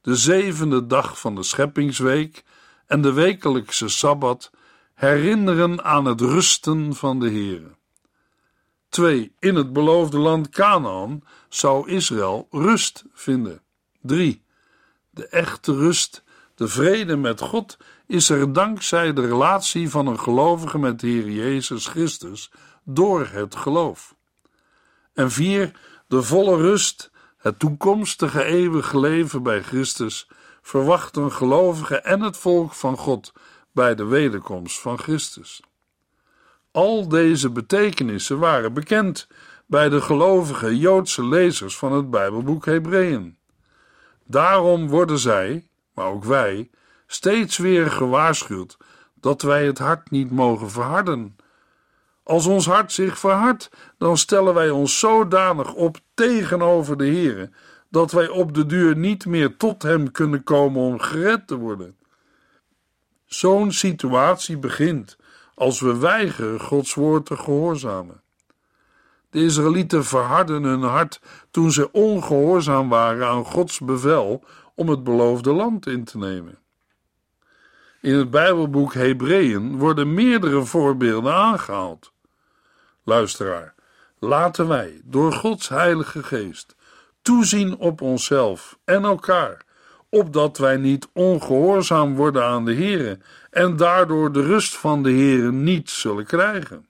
De 0.00 0.16
zevende 0.16 0.86
dag 0.86 1.20
van 1.20 1.34
de 1.34 1.42
scheppingsweek 1.42 2.44
en 2.86 3.02
de 3.02 3.12
wekelijkse 3.12 3.88
sabbat 3.88 4.50
herinneren 4.94 5.84
aan 5.84 6.04
het 6.04 6.20
rusten 6.20 6.94
van 6.94 7.20
de 7.20 7.30
Heere. 7.30 7.76
2. 8.88 9.32
In 9.38 9.54
het 9.54 9.72
beloofde 9.72 10.18
land 10.18 10.48
Canaan 10.48 11.24
zou 11.48 11.90
Israël 11.90 12.46
rust 12.50 13.04
vinden. 13.12 13.62
3. 14.00 14.42
De 15.10 15.26
echte 15.26 15.74
rust, 15.74 16.24
de 16.54 16.68
vrede 16.68 17.16
met 17.16 17.40
God, 17.40 17.76
is 18.06 18.30
er 18.30 18.52
dankzij 18.52 19.12
de 19.12 19.26
relatie 19.26 19.90
van 19.90 20.06
een 20.06 20.20
gelovige 20.20 20.78
met 20.78 21.00
de 21.00 21.06
Heer 21.06 21.30
Jezus 21.30 21.86
Christus 21.86 22.50
door 22.84 23.26
het 23.26 23.56
geloof. 23.56 24.14
En 25.12 25.30
4. 25.30 25.80
De 26.06 26.22
volle 26.22 26.56
rust, 26.56 27.10
het 27.36 27.58
toekomstige 27.58 28.44
eeuwige 28.44 29.00
leven 29.00 29.42
bij 29.42 29.62
Christus, 29.62 30.28
verwacht 30.62 31.16
een 31.16 31.32
gelovige 31.32 31.96
en 31.96 32.20
het 32.20 32.36
volk 32.36 32.72
van 32.72 32.96
God 32.96 33.32
bij 33.72 33.94
de 33.94 34.04
wederkomst 34.04 34.80
van 34.80 34.98
Christus. 34.98 35.62
Al 36.70 37.08
deze 37.08 37.50
betekenissen 37.50 38.38
waren 38.38 38.72
bekend 38.72 39.28
bij 39.66 39.88
de 39.88 40.00
gelovige 40.00 40.78
Joodse 40.78 41.26
lezers 41.26 41.76
van 41.76 41.92
het 41.92 42.10
Bijbelboek 42.10 42.64
Hebreeën. 42.64 43.38
Daarom 44.24 44.88
worden 44.88 45.18
zij, 45.18 45.68
maar 45.94 46.06
ook 46.06 46.24
wij, 46.24 46.70
steeds 47.14 47.56
weer 47.56 47.90
gewaarschuwd 47.90 48.76
dat 49.20 49.42
wij 49.42 49.66
het 49.66 49.78
hart 49.78 50.10
niet 50.10 50.30
mogen 50.30 50.70
verharden. 50.70 51.36
Als 52.22 52.46
ons 52.46 52.66
hart 52.66 52.92
zich 52.92 53.18
verhardt, 53.18 53.70
dan 53.98 54.16
stellen 54.16 54.54
wij 54.54 54.70
ons 54.70 54.98
zodanig 54.98 55.74
op 55.74 55.96
tegenover 56.14 56.96
de 56.96 57.06
Heere 57.06 57.50
dat 57.88 58.12
wij 58.12 58.28
op 58.28 58.54
de 58.54 58.66
duur 58.66 58.96
niet 58.96 59.26
meer 59.26 59.56
tot 59.56 59.82
Hem 59.82 60.10
kunnen 60.10 60.42
komen 60.42 60.82
om 60.82 60.98
gered 60.98 61.46
te 61.46 61.56
worden. 61.56 61.96
Zo'n 63.26 63.72
situatie 63.72 64.58
begint 64.58 65.16
als 65.54 65.80
we 65.80 65.98
weigeren 65.98 66.60
Gods 66.60 66.94
woord 66.94 67.26
te 67.26 67.36
gehoorzamen. 67.36 68.22
De 69.30 69.44
Israëlieten 69.44 70.04
verhardden 70.04 70.62
hun 70.62 70.82
hart 70.82 71.20
toen 71.50 71.72
ze 71.72 71.92
ongehoorzaam 71.92 72.88
waren 72.88 73.26
aan 73.28 73.44
Gods 73.44 73.80
bevel 73.80 74.44
om 74.74 74.88
het 74.88 75.04
beloofde 75.04 75.52
land 75.52 75.86
in 75.86 76.04
te 76.04 76.18
nemen. 76.18 76.58
In 78.04 78.14
het 78.14 78.30
Bijbelboek 78.30 78.94
Hebreeën 78.94 79.76
worden 79.78 80.14
meerdere 80.14 80.64
voorbeelden 80.64 81.34
aangehaald. 81.34 82.12
Luisteraar, 83.04 83.74
laten 84.18 84.68
wij 84.68 85.00
door 85.04 85.32
Gods 85.32 85.68
Heilige 85.68 86.22
Geest 86.22 86.76
toezien 87.22 87.76
op 87.76 88.00
onszelf 88.00 88.78
en 88.84 89.04
elkaar, 89.04 89.64
opdat 90.08 90.58
wij 90.58 90.76
niet 90.76 91.08
ongehoorzaam 91.12 92.14
worden 92.14 92.44
aan 92.44 92.64
de 92.64 92.74
Here 92.74 93.18
en 93.50 93.76
daardoor 93.76 94.32
de 94.32 94.42
rust 94.42 94.76
van 94.76 95.02
de 95.02 95.12
Here 95.12 95.52
niet 95.52 95.90
zullen 95.90 96.26
krijgen. 96.26 96.86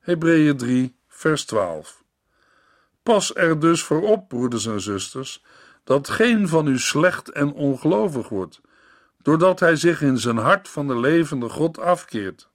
Hebreeën 0.00 0.56
3, 0.56 0.96
vers 1.08 1.44
12. 1.44 2.02
Pas 3.02 3.34
er 3.34 3.60
dus 3.60 3.82
voor 3.82 4.02
op, 4.02 4.28
broeders 4.28 4.66
en 4.66 4.80
zusters, 4.80 5.42
dat 5.84 6.08
geen 6.08 6.48
van 6.48 6.66
u 6.66 6.78
slecht 6.78 7.28
en 7.28 7.52
ongelovig 7.52 8.28
wordt, 8.28 8.60
doordat 9.22 9.60
hij 9.60 9.76
zich 9.76 10.02
in 10.02 10.18
zijn 10.18 10.36
hart 10.36 10.68
van 10.68 10.86
de 10.86 10.98
levende 10.98 11.48
God 11.48 11.78
afkeert. 11.78 12.48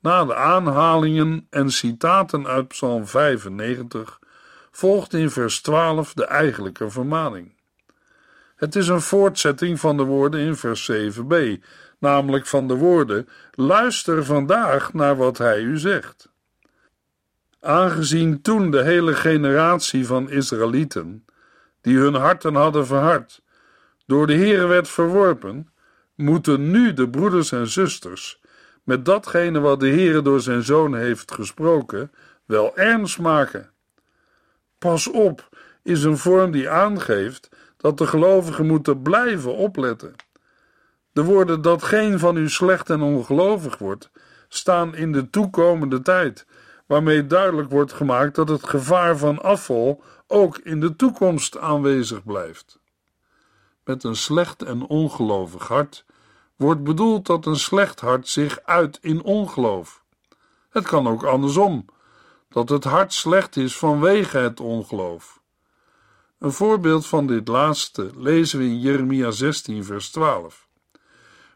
Na 0.00 0.24
de 0.24 0.34
aanhalingen 0.34 1.46
en 1.50 1.70
citaten 1.70 2.46
uit 2.46 2.68
Psalm 2.68 3.06
95 3.06 4.18
volgt 4.70 5.12
in 5.12 5.30
vers 5.30 5.60
12 5.60 6.14
de 6.14 6.24
eigenlijke 6.24 6.90
vermaning. 6.90 7.56
Het 8.56 8.76
is 8.76 8.88
een 8.88 9.00
voortzetting 9.00 9.80
van 9.80 9.96
de 9.96 10.02
woorden 10.02 10.40
in 10.40 10.56
vers 10.56 10.90
7b, 10.92 11.34
namelijk 11.98 12.46
van 12.46 12.68
de 12.68 12.74
woorden: 12.74 13.28
Luister 13.52 14.24
vandaag 14.24 14.92
naar 14.92 15.16
wat 15.16 15.38
hij 15.38 15.60
u 15.60 15.78
zegt. 15.78 16.28
Aangezien 17.60 18.42
toen 18.42 18.70
de 18.70 18.82
hele 18.82 19.14
generatie 19.14 20.06
van 20.06 20.30
Israëlieten, 20.30 21.24
die 21.80 21.98
hun 21.98 22.14
harten 22.14 22.54
hadden 22.54 22.86
verhard, 22.86 23.42
door 24.08 24.26
de 24.26 24.34
Heere 24.34 24.66
werd 24.66 24.88
verworpen, 24.88 25.68
moeten 26.14 26.70
nu 26.70 26.92
de 26.92 27.08
broeders 27.08 27.52
en 27.52 27.66
zusters 27.66 28.40
met 28.82 29.04
datgene 29.04 29.60
wat 29.60 29.80
de 29.80 29.88
Heere 29.88 30.22
door 30.22 30.40
zijn 30.40 30.62
zoon 30.62 30.94
heeft 30.94 31.32
gesproken, 31.32 32.12
wel 32.44 32.76
ernst 32.76 33.18
maken. 33.18 33.70
Pas 34.78 35.08
op 35.08 35.48
is 35.82 36.04
een 36.04 36.16
vorm 36.16 36.50
die 36.50 36.70
aangeeft 36.70 37.48
dat 37.76 37.98
de 37.98 38.06
gelovigen 38.06 38.66
moeten 38.66 39.02
blijven 39.02 39.54
opletten. 39.54 40.14
De 41.12 41.22
woorden 41.22 41.62
dat 41.62 41.82
geen 41.82 42.18
van 42.18 42.36
u 42.36 42.48
slecht 42.48 42.90
en 42.90 43.02
ongelovig 43.02 43.78
wordt, 43.78 44.10
staan 44.48 44.94
in 44.94 45.12
de 45.12 45.30
toekomende 45.30 46.02
tijd, 46.02 46.46
waarmee 46.86 47.26
duidelijk 47.26 47.70
wordt 47.70 47.92
gemaakt 47.92 48.34
dat 48.34 48.48
het 48.48 48.68
gevaar 48.68 49.16
van 49.16 49.42
afval 49.42 50.02
ook 50.26 50.58
in 50.58 50.80
de 50.80 50.96
toekomst 50.96 51.58
aanwezig 51.58 52.24
blijft. 52.24 52.77
Met 53.88 54.04
een 54.04 54.16
slecht 54.16 54.62
en 54.62 54.86
ongelovig 54.86 55.68
hart 55.68 56.04
wordt 56.56 56.84
bedoeld 56.84 57.26
dat 57.26 57.46
een 57.46 57.56
slecht 57.56 58.00
hart 58.00 58.28
zich 58.28 58.60
uit 58.64 58.98
in 59.00 59.22
ongeloof. 59.22 60.02
Het 60.70 60.86
kan 60.86 61.08
ook 61.08 61.24
andersom, 61.24 61.84
dat 62.48 62.68
het 62.68 62.84
hart 62.84 63.12
slecht 63.12 63.56
is 63.56 63.76
vanwege 63.76 64.38
het 64.38 64.60
ongeloof. 64.60 65.40
Een 66.38 66.52
voorbeeld 66.52 67.06
van 67.06 67.26
dit 67.26 67.48
laatste 67.48 68.10
lezen 68.16 68.58
we 68.58 68.64
in 68.64 68.80
Jeremia 68.80 69.30
16, 69.30 69.84
vers 69.84 70.10
12. 70.10 70.68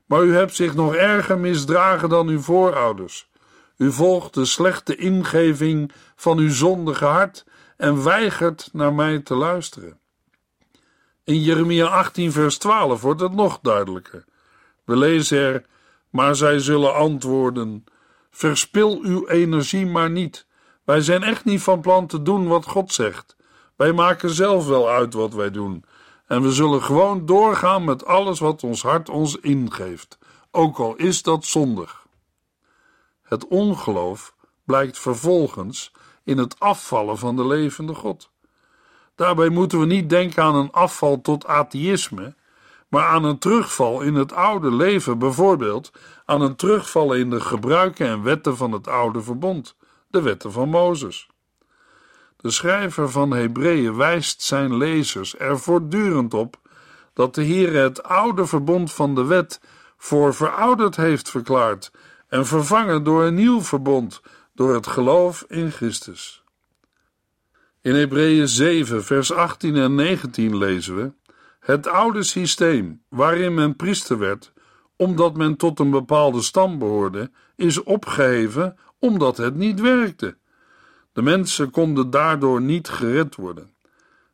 Maar 0.07 0.23
u 0.23 0.35
hebt 0.35 0.55
zich 0.55 0.75
nog 0.75 0.95
erger 0.95 1.39
misdragen 1.39 2.09
dan 2.09 2.29
uw 2.29 2.41
voorouders. 2.41 3.31
U 3.77 3.93
volgt 3.93 4.35
de 4.35 4.45
slechte 4.45 4.97
ingeving 4.97 5.93
van 6.17 6.39
uw 6.39 6.51
zondige 6.51 7.05
hart 7.05 7.45
en 7.77 8.05
weigert 8.05 8.69
naar 8.73 8.95
mij 8.95 9.19
te 9.21 9.35
luisteren. 9.35 10.01
In 11.25 11.41
Jeremia 11.41 11.87
18, 11.87 12.33
vers 12.33 12.59
12 12.59 13.01
wordt 13.01 13.21
het 13.21 13.33
nog 13.33 13.59
duidelijker. 13.63 14.25
We 14.85 14.97
lezen 14.97 15.39
er: 15.39 15.67
Maar 16.11 16.37
zij 16.37 16.59
zullen 16.59 16.95
antwoorden: 16.95 17.85
Verspil 18.31 18.99
uw 19.03 19.27
energie 19.27 19.87
maar 19.87 20.11
niet. 20.11 20.47
Wij 20.85 21.01
zijn 21.01 21.23
echt 21.23 21.45
niet 21.45 21.63
van 21.63 21.81
plan 21.81 22.07
te 22.07 22.23
doen 22.23 22.49
wat 22.49 22.67
God 22.67 22.93
zegt. 22.93 23.37
Wij 23.77 23.93
maken 23.93 24.31
zelf 24.31 24.67
wel 24.67 24.89
uit 24.89 25.15
wat 25.15 25.35
wij 25.35 25.51
doen. 25.51 25.85
En 26.27 26.43
we 26.43 26.53
zullen 26.53 26.83
gewoon 26.83 27.27
doorgaan 27.27 27.85
met 27.85 28.05
alles 28.05 28.39
wat 28.39 28.63
ons 28.63 28.83
hart 28.83 29.09
ons 29.09 29.37
ingeeft, 29.37 30.19
ook 30.51 30.79
al 30.79 30.97
is 30.97 31.23
dat 31.23 31.45
zondig. 31.45 32.07
Het 33.23 33.47
ongeloof 33.47 34.35
blijkt 34.65 34.99
vervolgens 34.99 35.93
in 36.25 36.39
het 36.39 36.61
afvallen 36.61 37.19
van 37.19 37.37
de 37.37 37.47
levende 37.47 37.95
God. 37.95 38.32
Daarbij 39.15 39.49
moeten 39.49 39.79
we 39.79 39.87
niet 39.87 40.11
denken 40.11 40.43
aan 40.43 40.55
een 40.55 40.71
afval 40.71 41.21
tot 41.21 41.47
atheïsme, 41.47 42.35
maar 42.89 43.05
aan 43.05 43.25
een 43.25 43.39
terugval 43.39 44.01
in 44.01 44.15
het 44.15 44.33
oude 44.33 44.73
leven, 44.73 45.19
bijvoorbeeld 45.19 45.93
aan 46.25 46.41
een 46.41 46.57
terugval 46.57 47.13
in 47.15 47.31
de 47.31 47.41
gebruiken 47.41 48.07
en 48.07 48.23
wetten 48.23 48.57
van 48.57 48.73
het 48.73 48.89
oude 48.89 49.23
verbond, 49.23 49.77
de 50.09 50.23
wetten 50.23 50.53
van 50.53 50.69
Mozes. 50.69 51.29
De 52.37 52.51
schrijver 52.51 53.11
van 53.11 53.31
Hebreeën 53.31 53.97
wijst 53.97 54.43
zijn 54.43 54.77
lezers 54.77 55.39
er 55.39 55.59
voortdurend 55.59 56.35
op 56.35 56.57
dat 57.13 57.35
de 57.35 57.43
Heer 57.43 57.75
het 57.75 58.03
oude 58.03 58.47
verbond 58.47 58.93
van 58.93 59.15
de 59.15 59.25
wet 59.25 59.61
voor 59.97 60.35
verouderd 60.35 60.97
heeft 60.97 61.31
verklaard 61.31 61.91
en 62.29 62.47
vervangen 62.47 63.05
door 63.05 63.25
een 63.25 63.35
nieuw 63.35 63.61
verbond 63.61 64.21
door 64.55 64.75
het 64.75 64.87
geloof 64.87 65.45
in 65.49 65.71
Christus. 65.71 66.42
In 67.83 67.95
Hebreeën 67.95 68.49
7, 68.49 69.05
vers 69.05 69.33
18 69.33 69.77
en 69.77 69.95
19 69.95 70.57
lezen 70.57 70.97
we: 70.97 71.13
Het 71.61 71.87
oude 71.87 72.23
systeem 72.23 73.03
waarin 73.09 73.55
men 73.55 73.77
priester 73.77 74.19
werd, 74.19 74.53
omdat 74.97 75.37
men 75.37 75.57
tot 75.57 75.79
een 75.79 75.91
bepaalde 75.91 76.43
stam 76.43 76.79
behoorde, 76.79 77.31
is 77.57 77.83
opgeheven 77.83 78.77
omdat 78.99 79.37
het 79.37 79.55
niet 79.55 79.81
werkte. 79.81 80.37
De 81.13 81.23
mensen 81.23 81.71
konden 81.71 82.11
daardoor 82.11 82.61
niet 82.61 82.89
gered 82.89 83.35
worden. 83.35 83.75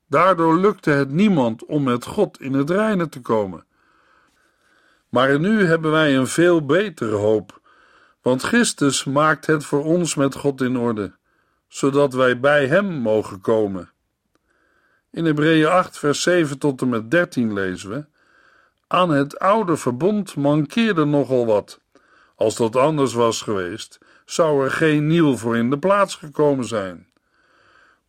Daardoor 0.06 0.56
lukte 0.58 0.90
het 0.90 1.11
niemand 1.11 1.64
om 1.64 1.82
met 1.82 2.04
God 2.04 2.40
in 2.40 2.52
het 2.52 2.70
reine 2.70 3.08
te 3.08 3.20
komen. 3.20 3.66
Maar 5.08 5.40
nu 5.40 5.64
hebben 5.64 5.90
wij 5.90 6.16
een 6.16 6.26
veel 6.26 6.66
betere 6.66 7.16
hoop, 7.16 7.61
want 8.22 8.42
Christus 8.42 9.04
maakt 9.04 9.46
het 9.46 9.64
voor 9.64 9.84
ons 9.84 10.14
met 10.14 10.34
God 10.34 10.61
in 10.61 10.76
orde, 10.76 11.17
zodat 11.68 12.12
wij 12.12 12.40
bij 12.40 12.66
Hem 12.66 12.87
mogen 12.87 13.40
komen. 13.40 13.90
In 15.11 15.24
Hebreeën 15.24 15.66
8, 15.66 15.98
vers 15.98 16.22
7 16.22 16.59
tot 16.59 16.81
en 16.81 16.88
met 16.88 17.11
13 17.11 17.52
lezen 17.52 17.90
we: 17.90 18.04
Aan 18.87 19.11
het 19.11 19.38
oude 19.38 19.76
verbond 19.76 20.37
mankeerde 20.37 21.04
nogal 21.04 21.46
wat. 21.46 21.81
Als 22.37 22.57
dat 22.57 22.76
anders 22.76 23.12
was 23.12 23.42
geweest, 23.42 23.98
zou 24.24 24.64
er 24.64 24.70
geen 24.70 25.07
nieuw 25.07 25.37
voor 25.37 25.57
in 25.57 25.70
de 25.70 25.78
plaats 25.78 26.14
gekomen 26.14 26.64
zijn. 26.64 27.07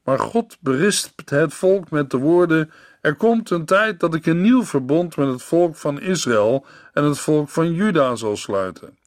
Maar 0.04 0.19
God 0.19 0.58
berispt 0.60 1.30
het 1.30 1.54
volk 1.54 1.89
met 1.89 2.10
de 2.10 2.17
woorden: 2.17 2.72
Er 3.02 3.15
komt 3.15 3.50
een 3.50 3.65
tijd 3.65 4.00
dat 4.00 4.13
ik 4.13 4.26
een 4.26 4.41
nieuw 4.41 4.63
verbond 4.63 5.17
met 5.17 5.28
het 5.28 5.43
volk 5.43 5.76
van 5.76 6.02
Israël 6.02 6.65
en 6.93 7.04
het 7.04 7.19
volk 7.19 7.50
van 7.50 7.74
Juda 7.74 8.15
zal 8.15 8.38
sluiten. 8.38 8.98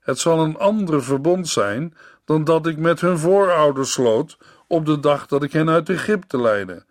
Het 0.00 0.18
zal 0.18 0.40
een 0.40 0.56
ander 0.56 1.02
verbond 1.04 1.48
zijn 1.48 1.94
dan 2.24 2.44
dat 2.44 2.66
ik 2.66 2.76
met 2.76 3.00
hun 3.00 3.18
voorouders 3.18 3.92
sloot 3.92 4.38
op 4.66 4.86
de 4.86 5.00
dag 5.00 5.26
dat 5.26 5.42
ik 5.42 5.52
hen 5.52 5.70
uit 5.70 5.88
Egypte 5.88 6.40
leidde. 6.40 6.84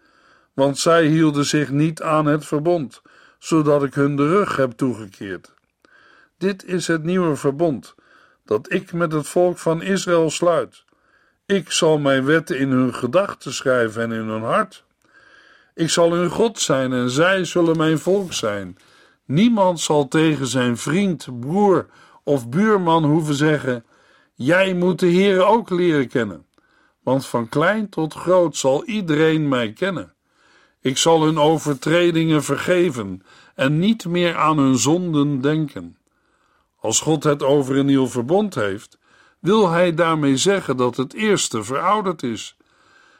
Want 0.53 0.77
zij 0.77 1.05
hielden 1.05 1.45
zich 1.45 1.69
niet 1.69 2.01
aan 2.01 2.25
het 2.25 2.45
verbond, 2.45 3.01
zodat 3.37 3.83
ik 3.83 3.93
hun 3.93 4.15
de 4.15 4.27
rug 4.27 4.55
heb 4.55 4.71
toegekeerd. 4.71 5.53
Dit 6.37 6.65
is 6.65 6.87
het 6.87 7.03
nieuwe 7.03 7.35
verbond 7.35 7.95
dat 8.45 8.73
ik 8.73 8.93
met 8.93 9.11
het 9.11 9.27
volk 9.27 9.57
van 9.57 9.81
Israël 9.81 10.29
sluit. 10.29 10.83
Ik 11.45 11.71
zal 11.71 11.97
mijn 11.97 12.25
wetten 12.25 12.57
in 12.59 12.69
hun 12.69 12.93
gedachten 12.93 13.53
schrijven 13.53 14.01
en 14.01 14.11
in 14.11 14.27
hun 14.27 14.41
hart. 14.41 14.83
Ik 15.73 15.89
zal 15.89 16.13
hun 16.13 16.29
God 16.29 16.59
zijn 16.59 16.93
en 16.93 17.09
zij 17.09 17.45
zullen 17.45 17.77
mijn 17.77 17.99
volk 17.99 18.33
zijn. 18.33 18.77
Niemand 19.25 19.79
zal 19.79 20.07
tegen 20.07 20.47
zijn 20.47 20.77
vriend, 20.77 21.27
broer 21.39 21.85
of 22.23 22.49
buurman 22.49 23.03
hoeven 23.03 23.35
zeggen: 23.35 23.85
Jij 24.41 24.73
moet 24.73 24.99
de 24.99 25.07
Heer 25.07 25.45
ook 25.45 25.69
leren 25.69 26.07
kennen. 26.07 26.45
Want 27.03 27.25
van 27.25 27.49
klein 27.49 27.89
tot 27.89 28.13
groot 28.13 28.57
zal 28.57 28.85
iedereen 28.85 29.47
mij 29.47 29.73
kennen. 29.73 30.13
Ik 30.81 30.97
zal 30.97 31.23
hun 31.23 31.37
overtredingen 31.37 32.43
vergeven 32.43 33.23
en 33.55 33.79
niet 33.79 34.05
meer 34.05 34.35
aan 34.35 34.57
hun 34.57 34.77
zonden 34.77 35.41
denken. 35.41 35.97
Als 36.79 36.99
God 36.99 37.23
het 37.23 37.43
over 37.43 37.77
een 37.77 37.85
nieuw 37.85 38.07
verbond 38.07 38.55
heeft, 38.55 38.97
wil 39.39 39.69
hij 39.69 39.93
daarmee 39.93 40.37
zeggen 40.37 40.77
dat 40.77 40.97
het 40.97 41.13
eerste 41.13 41.63
verouderd 41.63 42.23
is. 42.23 42.57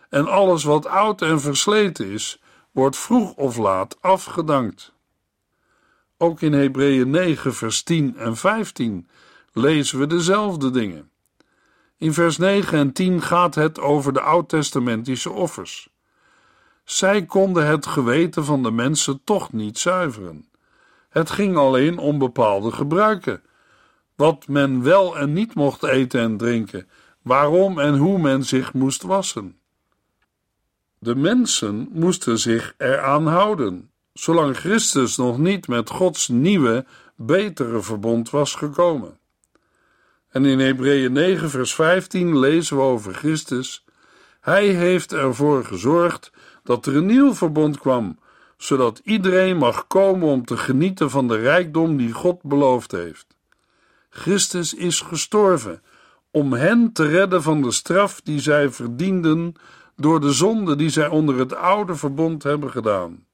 En 0.10 0.28
alles 0.28 0.64
wat 0.64 0.86
oud 0.86 1.22
en 1.22 1.42
versleten 1.42 2.06
is, 2.06 2.42
wordt 2.72 2.98
vroeg 2.98 3.34
of 3.34 3.58
laat 3.58 3.98
afgedankt. 4.02 4.94
Ook 6.18 6.42
in 6.42 6.54
Hebreeën 6.54 7.10
9, 7.10 7.54
vers 7.54 7.84
10 7.84 8.18
en 8.18 8.38
15 8.38 9.10
lezen 9.60 10.00
we 10.00 10.08
dezelfde 10.08 10.70
dingen. 10.70 11.10
In 11.98 12.14
vers 12.14 12.38
9 12.38 12.78
en 12.78 12.92
10 12.92 13.22
gaat 13.22 13.56
het 13.56 13.80
over 13.80 14.14
de 14.14 14.22
oud-testamentische 14.22 15.32
offers. 15.32 15.90
Zij 16.84 17.26
konden 17.26 17.68
het 17.68 17.86
geweten 17.86 18.46
van 18.46 18.64
de 18.64 18.72
mensen 18.72 19.22
toch 19.24 19.52
niet 19.52 19.80
zuiveren. 19.80 20.46
Het 21.10 21.30
ging 21.30 21.58
alleen 21.58 21.98
om 21.98 22.18
bepaalde 22.18 22.72
gebruiken. 22.72 23.42
Wat 24.16 24.48
men 24.48 24.84
wel 24.84 25.18
en 25.18 25.34
niet 25.34 25.54
mocht 25.56 25.84
eten 25.84 26.22
en 26.22 26.38
drinken, 26.38 26.88
waarom 27.22 27.80
en 27.80 27.98
hoe 27.98 28.20
men 28.20 28.44
zich 28.44 28.74
moest 28.74 29.02
wassen. 29.02 29.60
De 31.00 31.16
mensen 31.16 31.90
moesten 31.92 32.40
zich 32.40 32.74
eraan 32.78 33.28
houden, 33.28 33.92
zolang 34.14 34.58
Christus 34.58 35.18
nog 35.18 35.38
niet 35.38 35.68
met 35.68 35.90
Gods 35.90 36.28
nieuwe, 36.28 36.86
betere 37.16 37.82
verbond 37.82 38.30
was 38.30 38.56
gekomen. 38.56 39.19
En 40.30 40.46
in 40.46 40.60
Hebreeën 40.60 41.12
9, 41.12 41.50
vers 41.50 41.76
15 41.76 42.40
lezen 42.40 42.78
we 42.78 42.84
over 42.84 43.14
Christus. 43.14 43.86
Hij 44.42 44.68
heeft 44.68 45.14
ervoor 45.14 45.66
gezorgd 45.66 46.32
dat 46.64 46.86
er 46.86 46.96
een 46.96 47.06
nieuw 47.06 47.34
verbond 47.34 47.80
kwam, 47.80 48.20
zodat 48.58 49.02
iedereen 49.04 49.58
mag 49.58 49.88
komen 49.88 50.28
om 50.28 50.46
te 50.46 50.58
genieten 50.58 51.10
van 51.10 51.28
de 51.28 51.38
rijkdom 51.38 51.98
die 51.98 52.12
God 52.12 52.42
beloofd 52.44 52.92
heeft. 52.92 53.28
Christus 54.10 54.74
is 54.74 55.02
gestorven 55.02 55.82
om 56.32 56.54
hen 56.54 56.92
te 56.94 57.08
redden 57.08 57.42
van 57.42 57.62
de 57.62 57.72
straf 57.72 58.22
die 58.22 58.40
zij 58.40 58.70
verdienden 58.70 59.54
door 59.96 60.22
de 60.22 60.32
zonde 60.32 60.76
die 60.76 60.90
zij 60.90 61.08
onder 61.08 61.38
het 61.38 61.56
oude 61.56 61.96
verbond 61.96 62.44
hebben 62.44 62.72
gedaan. 62.72 63.26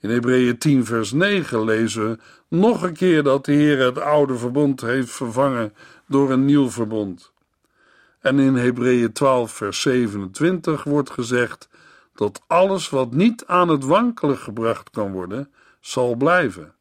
In 0.00 0.10
Hebreeën 0.10 0.58
10 0.58 0.84
vers 0.84 1.12
9 1.12 1.64
lezen 1.64 2.08
we 2.08 2.18
nog 2.48 2.82
een 2.82 2.92
keer 2.92 3.22
dat 3.22 3.44
de 3.44 3.52
Heer 3.52 3.78
het 3.78 3.98
oude 3.98 4.36
verbond 4.36 4.80
heeft 4.80 5.10
vervangen 5.10 5.74
door 6.06 6.30
een 6.30 6.44
nieuw 6.44 6.70
verbond. 6.70 7.32
En 8.20 8.38
in 8.38 8.54
Hebreeën 8.54 9.12
12 9.12 9.52
vers 9.52 9.80
27 9.80 10.84
wordt 10.84 11.10
gezegd 11.10 11.68
dat 12.14 12.42
alles 12.46 12.88
wat 12.88 13.12
niet 13.12 13.46
aan 13.46 13.68
het 13.68 13.84
wankelen 13.84 14.38
gebracht 14.38 14.90
kan 14.90 15.12
worden, 15.12 15.52
zal 15.80 16.14
blijven. 16.14 16.74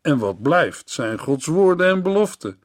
En 0.00 0.18
wat 0.18 0.42
blijft 0.42 0.90
zijn 0.90 1.18
Gods 1.18 1.46
woorden 1.46 1.88
en 1.88 2.02
beloften. 2.02 2.62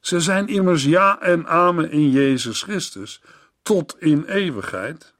Ze 0.00 0.20
zijn 0.20 0.48
immers 0.48 0.84
ja 0.84 1.20
en 1.20 1.46
amen 1.46 1.90
in 1.90 2.10
Jezus 2.10 2.62
Christus, 2.62 3.22
tot 3.62 3.96
in 3.98 4.24
eeuwigheid. 4.24 5.14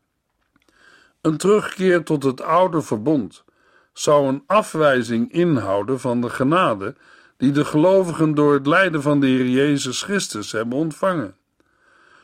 Een 1.21 1.37
terugkeer 1.37 2.05
tot 2.05 2.23
het 2.23 2.43
oude 2.43 2.83
verbond 2.83 3.45
zou 3.99 4.29
een 4.29 4.43
afwijzing 4.47 5.33
inhouden 5.33 6.01
van 6.01 6.21
de 6.21 6.31
genade 6.31 6.95
die 7.37 7.53
de 7.53 7.65
gelovigen 7.65 8.35
door 8.35 8.55
het 8.55 8.67
lijden 8.67 9.03
van 9.03 9.21
de 9.21 9.27
Heer 9.27 9.47
Jezus 9.47 10.03
Christus 10.03 10.53
hebben 10.53 10.79
ontvangen. 10.79 11.37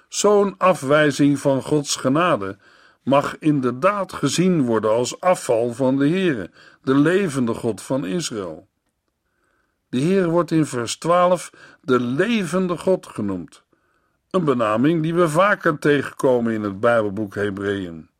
Zo'n 0.08 0.54
afwijzing 0.58 1.38
van 1.38 1.62
Gods 1.62 1.96
genade 1.96 2.56
mag 3.02 3.38
inderdaad 3.38 4.12
gezien 4.12 4.62
worden 4.62 4.90
als 4.90 5.20
afval 5.20 5.72
van 5.72 5.96
de 5.96 6.08
Heere, 6.08 6.50
de 6.82 6.94
levende 6.94 7.54
God 7.54 7.82
van 7.82 8.06
Israël. 8.06 8.68
De 9.88 9.98
Heer 9.98 10.28
wordt 10.28 10.50
in 10.50 10.66
vers 10.66 10.96
12 10.96 11.52
de 11.80 12.00
levende 12.00 12.76
God 12.76 13.06
genoemd, 13.06 13.62
een 14.30 14.44
benaming 14.44 15.02
die 15.02 15.14
we 15.14 15.28
vaker 15.28 15.78
tegenkomen 15.78 16.52
in 16.52 16.62
het 16.62 16.80
Bijbelboek 16.80 17.35
Hebreeën. 17.35 18.11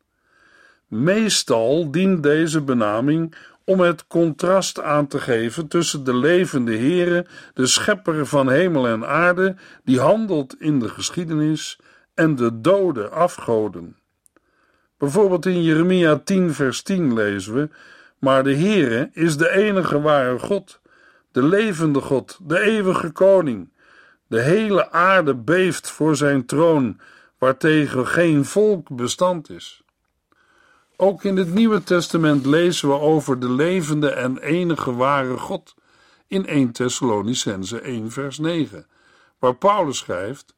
Meestal 0.93 1.91
dient 1.91 2.23
deze 2.23 2.61
benaming 2.61 3.35
om 3.65 3.79
het 3.79 4.07
contrast 4.07 4.81
aan 4.81 5.07
te 5.07 5.19
geven 5.19 5.67
tussen 5.67 6.03
de 6.03 6.15
levende 6.15 6.77
Heere, 6.77 7.25
de 7.53 7.65
schepper 7.65 8.25
van 8.25 8.49
hemel 8.49 8.87
en 8.87 9.07
aarde, 9.07 9.55
die 9.83 9.99
handelt 9.99 10.55
in 10.59 10.79
de 10.79 10.89
geschiedenis, 10.89 11.79
en 12.13 12.35
de 12.35 12.61
dode 12.61 13.09
afgoden. 13.09 13.97
Bijvoorbeeld 14.97 15.45
in 15.45 15.63
Jeremia 15.63 16.15
10 16.15 16.53
vers 16.53 16.81
10 16.81 17.13
lezen 17.13 17.53
we, 17.53 17.69
maar 18.19 18.43
de 18.43 18.55
Heere 18.55 19.09
is 19.13 19.37
de 19.37 19.49
enige 19.49 20.01
ware 20.01 20.39
God, 20.39 20.79
de 21.31 21.43
levende 21.43 22.01
God, 22.01 22.39
de 22.41 22.59
eeuwige 22.59 23.11
koning. 23.11 23.73
De 24.27 24.41
hele 24.41 24.91
aarde 24.91 25.35
beeft 25.35 25.89
voor 25.89 26.15
zijn 26.15 26.45
troon, 26.45 26.99
waartegen 27.37 28.07
geen 28.07 28.45
volk 28.45 28.95
bestand 28.95 29.49
is. 29.49 29.82
Ook 30.95 31.23
in 31.23 31.37
het 31.37 31.53
Nieuwe 31.53 31.83
Testament 31.83 32.45
lezen 32.45 32.89
we 32.89 32.99
over 32.99 33.39
de 33.39 33.49
levende 33.49 34.09
en 34.09 34.37
enige 34.37 34.93
ware 34.93 35.37
God 35.37 35.75
in 36.27 36.45
1 36.45 36.71
Thessalonicense 36.71 37.79
1 37.79 38.11
vers 38.11 38.37
9, 38.37 38.87
waar 39.39 39.55
Paulus 39.55 39.97
schrijft: 39.97 40.55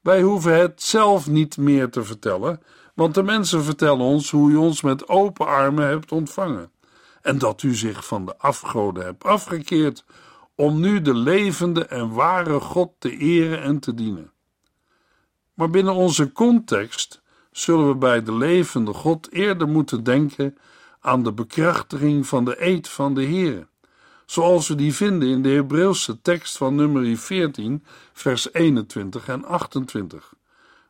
Wij 0.00 0.22
hoeven 0.22 0.58
het 0.58 0.82
zelf 0.82 1.28
niet 1.28 1.56
meer 1.56 1.90
te 1.90 2.04
vertellen, 2.04 2.62
want 2.94 3.14
de 3.14 3.22
mensen 3.22 3.62
vertellen 3.62 4.04
ons 4.04 4.30
hoe 4.30 4.50
u 4.50 4.56
ons 4.56 4.82
met 4.82 5.08
open 5.08 5.46
armen 5.46 5.86
hebt 5.86 6.12
ontvangen 6.12 6.70
en 7.22 7.38
dat 7.38 7.62
u 7.62 7.74
zich 7.74 8.06
van 8.06 8.26
de 8.26 8.38
afgoden 8.38 9.04
hebt 9.04 9.24
afgekeerd 9.24 10.04
om 10.54 10.80
nu 10.80 11.00
de 11.00 11.14
levende 11.14 11.84
en 11.84 12.12
ware 12.12 12.60
God 12.60 12.92
te 12.98 13.16
eren 13.16 13.62
en 13.62 13.78
te 13.78 13.94
dienen. 13.94 14.32
Maar 15.54 15.70
binnen 15.70 15.94
onze 15.94 16.32
context 16.32 17.22
zullen 17.56 17.88
we 17.88 17.94
bij 17.94 18.22
de 18.22 18.34
levende 18.34 18.92
God 18.92 19.32
eerder 19.32 19.68
moeten 19.68 20.04
denken 20.04 20.58
aan 21.00 21.22
de 21.22 21.32
bekrachtiging 21.32 22.26
van 22.26 22.44
de 22.44 22.64
eed 22.64 22.88
van 22.88 23.14
de 23.14 23.22
Heer, 23.22 23.66
zoals 24.26 24.68
we 24.68 24.74
die 24.74 24.94
vinden 24.94 25.28
in 25.28 25.42
de 25.42 25.48
Hebreeuwse 25.48 26.22
tekst 26.22 26.56
van 26.56 26.74
nummer 26.74 27.16
14, 27.16 27.84
vers 28.12 28.52
21 28.52 29.28
en 29.28 29.44
28, 29.44 30.34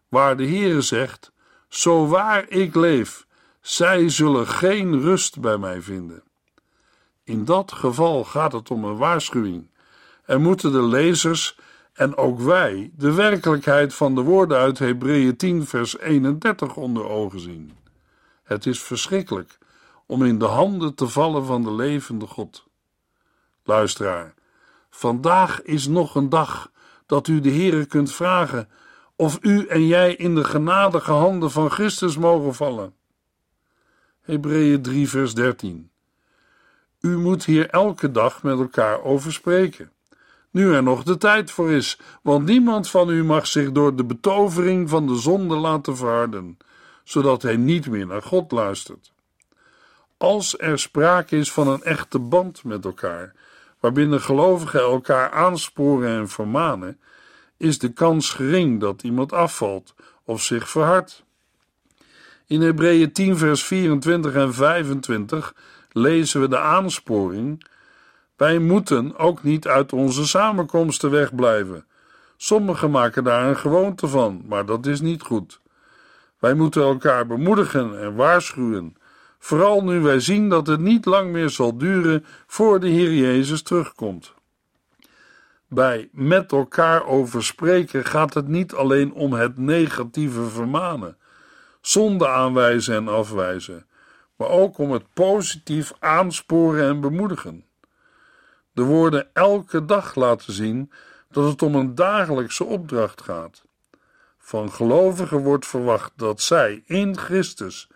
waar 0.09 0.37
de 0.37 0.45
Heer 0.45 0.83
zegt: 0.83 1.33
Zo 1.69 2.07
waar 2.07 2.49
ik 2.49 2.75
leef, 2.75 3.27
zij 3.61 4.09
zullen 4.09 4.47
geen 4.47 5.01
rust 5.01 5.41
bij 5.41 5.59
mij 5.59 5.81
vinden. 5.81 6.23
In 7.25 7.45
dat 7.45 7.73
geval 7.73 8.25
gaat 8.25 8.53
het 8.53 8.71
om 8.71 8.85
een 8.85 8.97
waarschuwing 8.97 9.71
en 10.25 10.43
moeten 10.43 10.73
de 10.73 10.83
lezers 10.83 11.57
en 11.97 12.17
ook 12.17 12.41
wij 12.41 12.91
de 12.97 13.13
werkelijkheid 13.13 13.95
van 13.95 14.15
de 14.15 14.21
woorden 14.21 14.59
uit 14.59 14.79
Hebreeën 14.79 15.37
10, 15.37 15.67
vers 15.67 15.99
31 15.99 16.77
onder 16.77 17.09
ogen 17.09 17.41
zien. 17.41 17.73
Het 18.43 18.67
is 18.67 18.83
verschrikkelijk 18.83 19.59
om 20.07 20.25
in 20.25 20.39
de 20.39 20.45
handen 20.45 20.95
te 20.95 21.09
vallen 21.09 21.45
van 21.45 21.63
de 21.63 21.73
levende 21.73 22.27
God. 22.27 22.67
Luisteraar, 23.65 24.35
vandaag 24.91 25.63
is 25.63 25.87
nog 25.87 26.15
een 26.15 26.29
dag 26.29 26.71
dat 27.07 27.29
u 27.29 27.41
de 27.41 27.51
Heere 27.51 27.87
kunt 27.87 28.13
vragen 28.13 28.69
of 29.17 29.39
u 29.41 29.67
en 29.67 29.87
jij 29.87 30.15
in 30.15 30.35
de 30.35 30.45
genadige 30.45 31.13
handen 31.13 31.51
van 31.51 31.71
Christus 31.71 32.17
mogen 32.17 32.55
vallen. 32.55 32.95
Hebreeën 34.21 34.83
3, 34.83 35.09
vers 35.09 35.35
13. 35.35 35.91
U 37.01 37.19
moet 37.19 37.45
hier 37.45 37.71
elke 37.71 38.11
dag 38.11 38.43
met 38.43 38.59
elkaar 38.59 39.03
over 39.03 39.33
spreken 39.33 39.95
nu 40.57 40.75
er 40.75 40.83
nog 40.83 41.03
de 41.03 41.17
tijd 41.17 41.51
voor 41.51 41.71
is, 41.71 41.99
want 42.23 42.47
niemand 42.47 42.91
van 42.91 43.11
u 43.11 43.25
mag 43.25 43.47
zich 43.47 43.73
door 43.73 43.97
de 43.97 44.05
betovering 44.05 44.89
van 44.89 45.07
de 45.07 45.17
zonde 45.17 45.57
laten 45.57 45.97
verharden, 45.97 46.59
zodat 47.05 47.43
hij 47.43 47.57
niet 47.57 47.89
meer 47.89 48.07
naar 48.07 48.23
God 48.23 48.53
luistert. 48.53 49.13
Als 50.17 50.59
er 50.59 50.79
sprake 50.79 51.37
is 51.37 51.53
van 51.53 51.69
een 51.69 51.83
echte 51.83 52.19
band 52.19 52.65
met 52.65 52.85
elkaar, 52.85 53.35
waarbinnen 53.81 54.21
gelovigen 54.21 54.81
elkaar 54.81 55.31
aansporen 55.31 56.19
en 56.19 56.29
vermanen, 56.29 57.01
is 57.57 57.79
de 57.79 57.93
kans 57.93 58.31
gering 58.31 58.81
dat 58.81 59.03
iemand 59.03 59.33
afvalt 59.33 59.95
of 60.25 60.43
zich 60.43 60.69
verhardt. 60.69 61.25
In 62.47 62.61
Hebreeën 62.61 63.13
10, 63.13 63.37
vers 63.37 63.65
24 63.65 64.35
en 64.35 64.55
25 64.55 65.55
lezen 65.93 66.41
we 66.41 66.49
de 66.49 66.59
aansporing 66.59 67.65
wij 68.37 68.59
moeten 68.59 69.19
ook 69.19 69.43
niet 69.43 69.67
uit 69.67 69.93
onze 69.93 70.27
samenkomsten 70.27 71.11
wegblijven. 71.11 71.87
Sommigen 72.37 72.91
maken 72.91 73.25
daar 73.25 73.49
een 73.49 73.57
gewoonte 73.57 74.09
van, 74.09 74.43
maar 74.47 74.67
dat 74.67 74.87
is 74.87 75.01
niet 75.01 75.23
goed. 75.23 75.61
Wij 76.39 76.55
moeten 76.55 76.83
elkaar 76.83 77.27
bemoedigen 77.27 78.01
en 78.01 78.15
waarschuwen, 78.15 78.97
vooral 79.39 79.85
nu 79.85 80.01
wij 80.01 80.21
zien 80.21 80.49
dat 80.49 80.67
het 80.67 80.81
niet 80.81 81.05
lang 81.05 81.31
meer 81.31 81.51
zal 81.51 81.79
duren 81.79 82.25
voor 82.47 82.81
de 82.81 82.89
Heer 82.89 83.13
Jezus 83.13 83.63
terugkomt. 83.63 84.35
Bij 85.69 86.09
met 86.13 86.53
elkaar 86.53 87.07
over 87.07 87.45
spreken 87.45 88.05
gaat 88.05 88.35
het 88.35 88.49
niet 88.49 88.75
alleen 88.75 89.13
om 89.13 89.33
het 89.33 89.59
negatieve 89.59 90.45
vermanen, 90.45 91.17
zonde 91.81 92.29
aanwijzen 92.29 92.95
en 92.95 93.09
afwijzen, 93.09 93.87
maar 94.37 94.49
ook 94.49 94.79
om 94.79 94.91
het 94.93 95.13
positief 95.15 95.93
aansporen 95.99 96.89
en 96.89 97.01
bemoedigen 97.01 97.65
de 98.77 98.83
woorden 98.83 99.29
elke 99.33 99.85
dag 99.85 100.15
laten 100.15 100.53
zien 100.53 100.93
dat 101.31 101.51
het 101.51 101.63
om 101.63 101.75
een 101.75 101.95
dagelijkse 101.95 102.65
opdracht 102.65 103.23
gaat. 103.23 103.65
Van 104.39 104.73
gelovigen 104.73 105.39
wordt 105.39 105.67
verwacht 105.67 106.13
dat 106.17 106.41
zij 106.41 106.83
in 106.87 107.19
Christus 107.19 107.89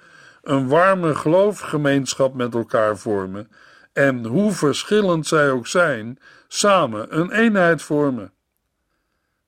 een 0.42 0.68
warme 0.68 1.14
geloofgemeenschap 1.14 2.34
met 2.34 2.54
elkaar 2.54 2.98
vormen 2.98 3.50
en, 3.92 4.24
hoe 4.24 4.52
verschillend 4.52 5.26
zij 5.26 5.50
ook 5.50 5.66
zijn, 5.66 6.18
samen 6.48 7.18
een 7.18 7.32
eenheid 7.32 7.82
vormen. 7.82 8.32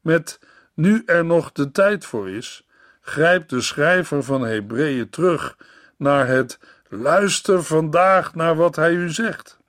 Met 0.01 0.41
nu 0.75 1.03
er 1.07 1.25
nog 1.25 1.53
de 1.53 1.71
tijd 1.71 2.05
voor 2.05 2.29
is, 2.29 2.67
grijpt 3.01 3.51
de 3.51 3.61
schrijver 3.61 4.23
van 4.23 4.43
Hebreeën 4.43 5.11
terug 5.11 5.57
naar 5.97 6.27
het 6.27 6.59
luister 6.89 7.63
vandaag 7.65 8.35
naar 8.35 8.57
wat 8.57 8.77
hij 8.77 8.93
u 8.93 9.11
zegt. 9.11 9.61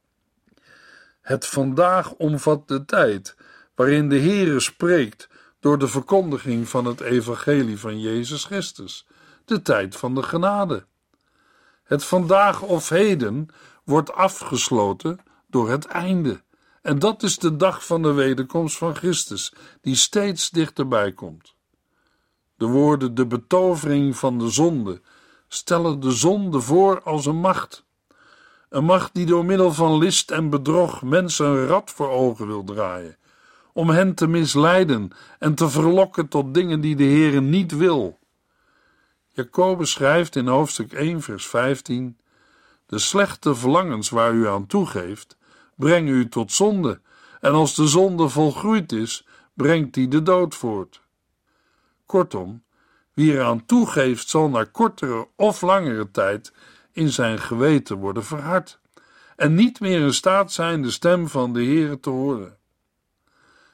Het 1.24 1.46
vandaag 1.46 2.12
omvat 2.12 2.68
de 2.68 2.86
tijd 2.86 3.36
waarin 3.76 4.10
de 4.10 4.20
Heere 4.20 4.60
spreekt 4.60 5.30
door 5.60 5.78
de 5.78 5.88
verkondiging 5.88 6.70
van 6.70 6.86
het 6.86 7.02
evangelie 7.02 7.80
van 7.80 8.00
Jezus 8.00 8.46
Christus, 8.46 9.08
de 9.46 9.62
tijd 9.62 9.96
van 9.96 10.16
de 10.16 10.24
genade. 10.24 10.86
Het 11.84 12.04
vandaag 12.04 12.62
of 12.62 12.90
heden 12.90 13.48
wordt 13.84 14.14
afgesloten 14.14 15.20
door 15.48 15.70
het 15.70 15.86
einde. 15.86 16.42
En 16.82 17.00
dat 17.00 17.24
is 17.24 17.38
de 17.38 17.56
dag 17.56 17.86
van 17.86 18.02
de 18.02 18.12
wederkomst 18.12 18.78
van 18.78 18.96
Christus, 18.96 19.54
die 19.82 19.96
steeds 19.96 20.50
dichterbij 20.50 21.14
komt. 21.14 21.56
De 22.56 22.66
woorden 22.66 23.16
de 23.16 23.26
betovering 23.26 24.18
van 24.18 24.38
de 24.38 24.50
zonde 24.50 25.02
stellen 25.48 26.00
de 26.00 26.12
zonde 26.12 26.62
voor 26.62 27.04
als 27.04 27.26
een 27.26 27.40
macht. 27.40 27.86
Een 28.74 28.86
macht 28.86 29.14
die 29.14 29.26
door 29.26 29.46
middel 29.46 29.74
van 29.74 29.98
list 29.98 30.32
en 30.32 30.50
bedrog 30.50 31.02
mensen 31.02 31.46
een 31.46 31.68
rad 31.68 31.92
voor 31.92 32.10
ogen 32.10 32.48
wil 32.48 32.64
draaien, 32.64 33.18
om 33.74 33.90
hen 33.90 34.14
te 34.14 34.28
misleiden 34.28 35.12
en 35.40 35.56
te 35.56 35.70
verlokken 35.70 36.28
tot 36.28 36.54
dingen 36.54 36.82
die 36.82 36.96
de 36.96 37.04
Heere 37.04 37.42
niet 37.42 37.78
wil. 37.78 38.20
Jacobus 39.28 39.92
schrijft 39.92 40.36
in 40.36 40.48
hoofdstuk 40.48 40.94
1, 40.94 41.22
vers 41.22 41.48
15: 41.48 42.18
De 42.86 43.00
slechte 43.00 43.56
verlangens 43.56 44.10
waar 44.10 44.34
u 44.34 44.48
aan 44.48 44.68
toegeeft, 44.68 45.38
brengen 45.76 46.14
u 46.14 46.30
tot 46.30 46.52
zonde, 46.52 47.02
en 47.40 47.52
als 47.52 47.76
de 47.76 47.88
zonde 47.88 48.30
volgroeid 48.30 48.92
is, 48.92 49.28
brengt 49.54 49.94
die 49.94 50.08
de 50.08 50.22
dood 50.22 50.56
voort. 50.56 51.02
Kortom, 52.06 52.64
wie 53.14 53.34
eraan 53.34 53.66
toegeeft, 53.66 54.30
zal 54.30 54.50
na 54.50 54.64
kortere 54.64 55.28
of 55.36 55.62
langere 55.62 56.12
tijd 56.12 56.54
in 56.94 57.10
zijn 57.10 57.40
geweten 57.40 57.98
worden 57.98 58.24
verhard 58.24 58.80
en 59.36 59.54
niet 59.54 59.80
meer 59.80 60.02
in 60.02 60.14
staat 60.14 60.52
zijn 60.52 60.82
de 60.82 60.92
stem 60.92 61.28
van 61.28 61.54
de 61.54 61.64
Heere 61.64 62.00
te 62.00 62.10
horen. 62.10 62.58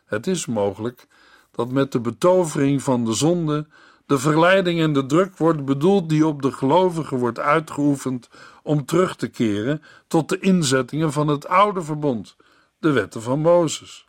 Het 0.06 0.28
is 0.28 0.46
mogelijk 0.46 1.08
dat 1.52 1.72
met 1.72 1.92
de 1.92 2.00
betovering 2.00 2.84
van 2.84 3.06
de 3.06 3.14
zonde 3.14 3.68
de 4.10 4.20
verleiding 4.20 4.80
en 4.82 4.94
de 4.94 5.06
druk 5.06 5.38
wordt 5.38 5.66
bedoeld 5.66 6.10
die 6.10 6.28
op 6.28 6.42
de 6.42 6.52
gelovigen 6.52 7.18
wordt 7.18 7.40
uitgeoefend 7.40 8.30
om 8.64 8.86
terug 8.86 9.16
te 9.16 9.28
keren 9.28 9.82
tot 10.08 10.30
de 10.30 10.40
inzettingen 10.40 11.12
van 11.12 11.28
het 11.28 11.48
oude 11.48 11.82
verbond, 11.82 12.36
de 12.80 12.92
wetten 12.92 13.22
van 13.22 13.40
Mozes. 13.40 14.08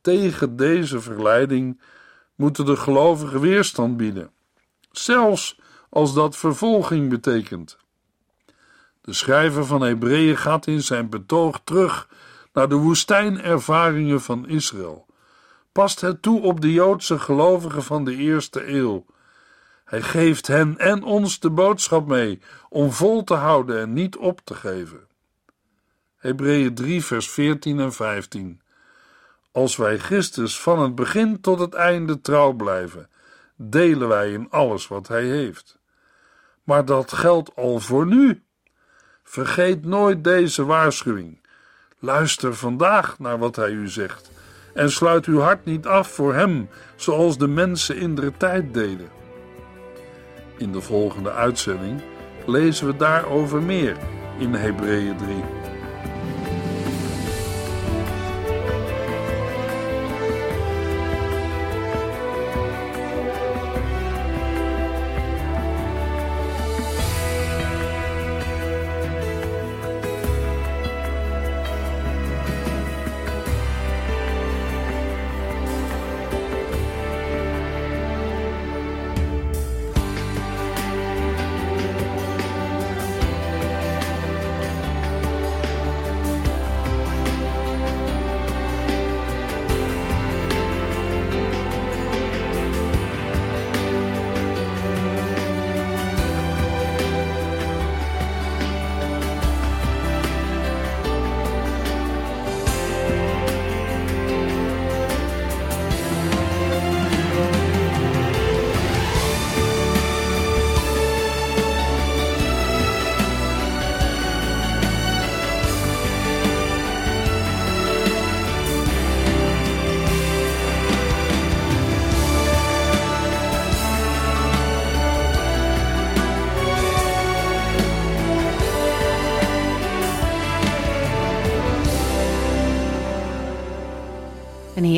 Tegen 0.00 0.56
deze 0.56 1.00
verleiding 1.00 1.80
moeten 2.34 2.64
de 2.64 2.76
gelovigen 2.76 3.40
weerstand 3.40 3.96
bieden, 3.96 4.30
zelfs 4.90 5.60
als 5.88 6.14
dat 6.14 6.36
vervolging 6.36 7.08
betekent. 7.08 7.76
De 9.04 9.12
schrijver 9.12 9.66
van 9.66 9.82
Hebreeën 9.82 10.36
gaat 10.36 10.66
in 10.66 10.82
zijn 10.82 11.08
betoog 11.08 11.60
terug 11.64 12.08
naar 12.52 12.68
de 12.68 12.74
woestijnervaringen 12.74 14.20
van 14.20 14.48
Israël, 14.48 15.06
past 15.72 16.00
het 16.00 16.22
toe 16.22 16.42
op 16.42 16.60
de 16.60 16.72
Joodse 16.72 17.18
gelovigen 17.18 17.82
van 17.82 18.04
de 18.04 18.16
eerste 18.16 18.68
eeuw 18.68 19.04
hij 19.84 20.02
geeft 20.02 20.46
hen 20.46 20.78
en 20.78 21.02
ons 21.02 21.40
de 21.40 21.50
boodschap 21.50 22.06
mee 22.06 22.40
om 22.68 22.92
vol 22.92 23.24
te 23.24 23.34
houden 23.34 23.80
en 23.80 23.92
niet 23.92 24.16
op 24.16 24.40
te 24.44 24.54
geven. 24.54 25.06
Hebreeën 26.16 26.74
3, 26.74 27.04
vers 27.04 27.30
14 27.30 27.80
en 27.80 27.92
15. 27.92 28.60
Als 29.52 29.76
wij 29.76 29.98
Christus 29.98 30.60
van 30.60 30.82
het 30.82 30.94
begin 30.94 31.40
tot 31.40 31.58
het 31.58 31.74
einde 31.74 32.20
trouw 32.20 32.52
blijven, 32.52 33.10
delen 33.56 34.08
wij 34.08 34.32
in 34.32 34.50
alles 34.50 34.88
wat 34.88 35.08
Hij 35.08 35.24
heeft. 35.24 35.78
Maar 36.62 36.84
dat 36.84 37.12
geldt 37.12 37.56
al 37.56 37.80
voor 37.80 38.06
nu. 38.06 38.42
Vergeet 39.24 39.84
nooit 39.84 40.24
deze 40.24 40.64
waarschuwing. 40.64 41.38
Luister 41.98 42.54
vandaag 42.54 43.18
naar 43.18 43.38
wat 43.38 43.56
Hij 43.56 43.70
u 43.70 43.88
zegt 43.88 44.30
en 44.74 44.90
sluit 44.90 45.26
uw 45.26 45.40
hart 45.40 45.64
niet 45.64 45.86
af 45.86 46.08
voor 46.08 46.34
Hem, 46.34 46.68
zoals 46.96 47.38
de 47.38 47.48
mensen 47.48 47.96
in 47.96 48.14
de 48.14 48.32
tijd 48.36 48.74
deden. 48.74 49.08
In 50.56 50.72
de 50.72 50.80
volgende 50.80 51.32
uitzending 51.32 52.02
lezen 52.46 52.86
we 52.86 52.96
daarover 52.96 53.62
meer 53.62 53.96
in 54.38 54.54
Hebreeën 54.54 55.16
3. 55.16 55.63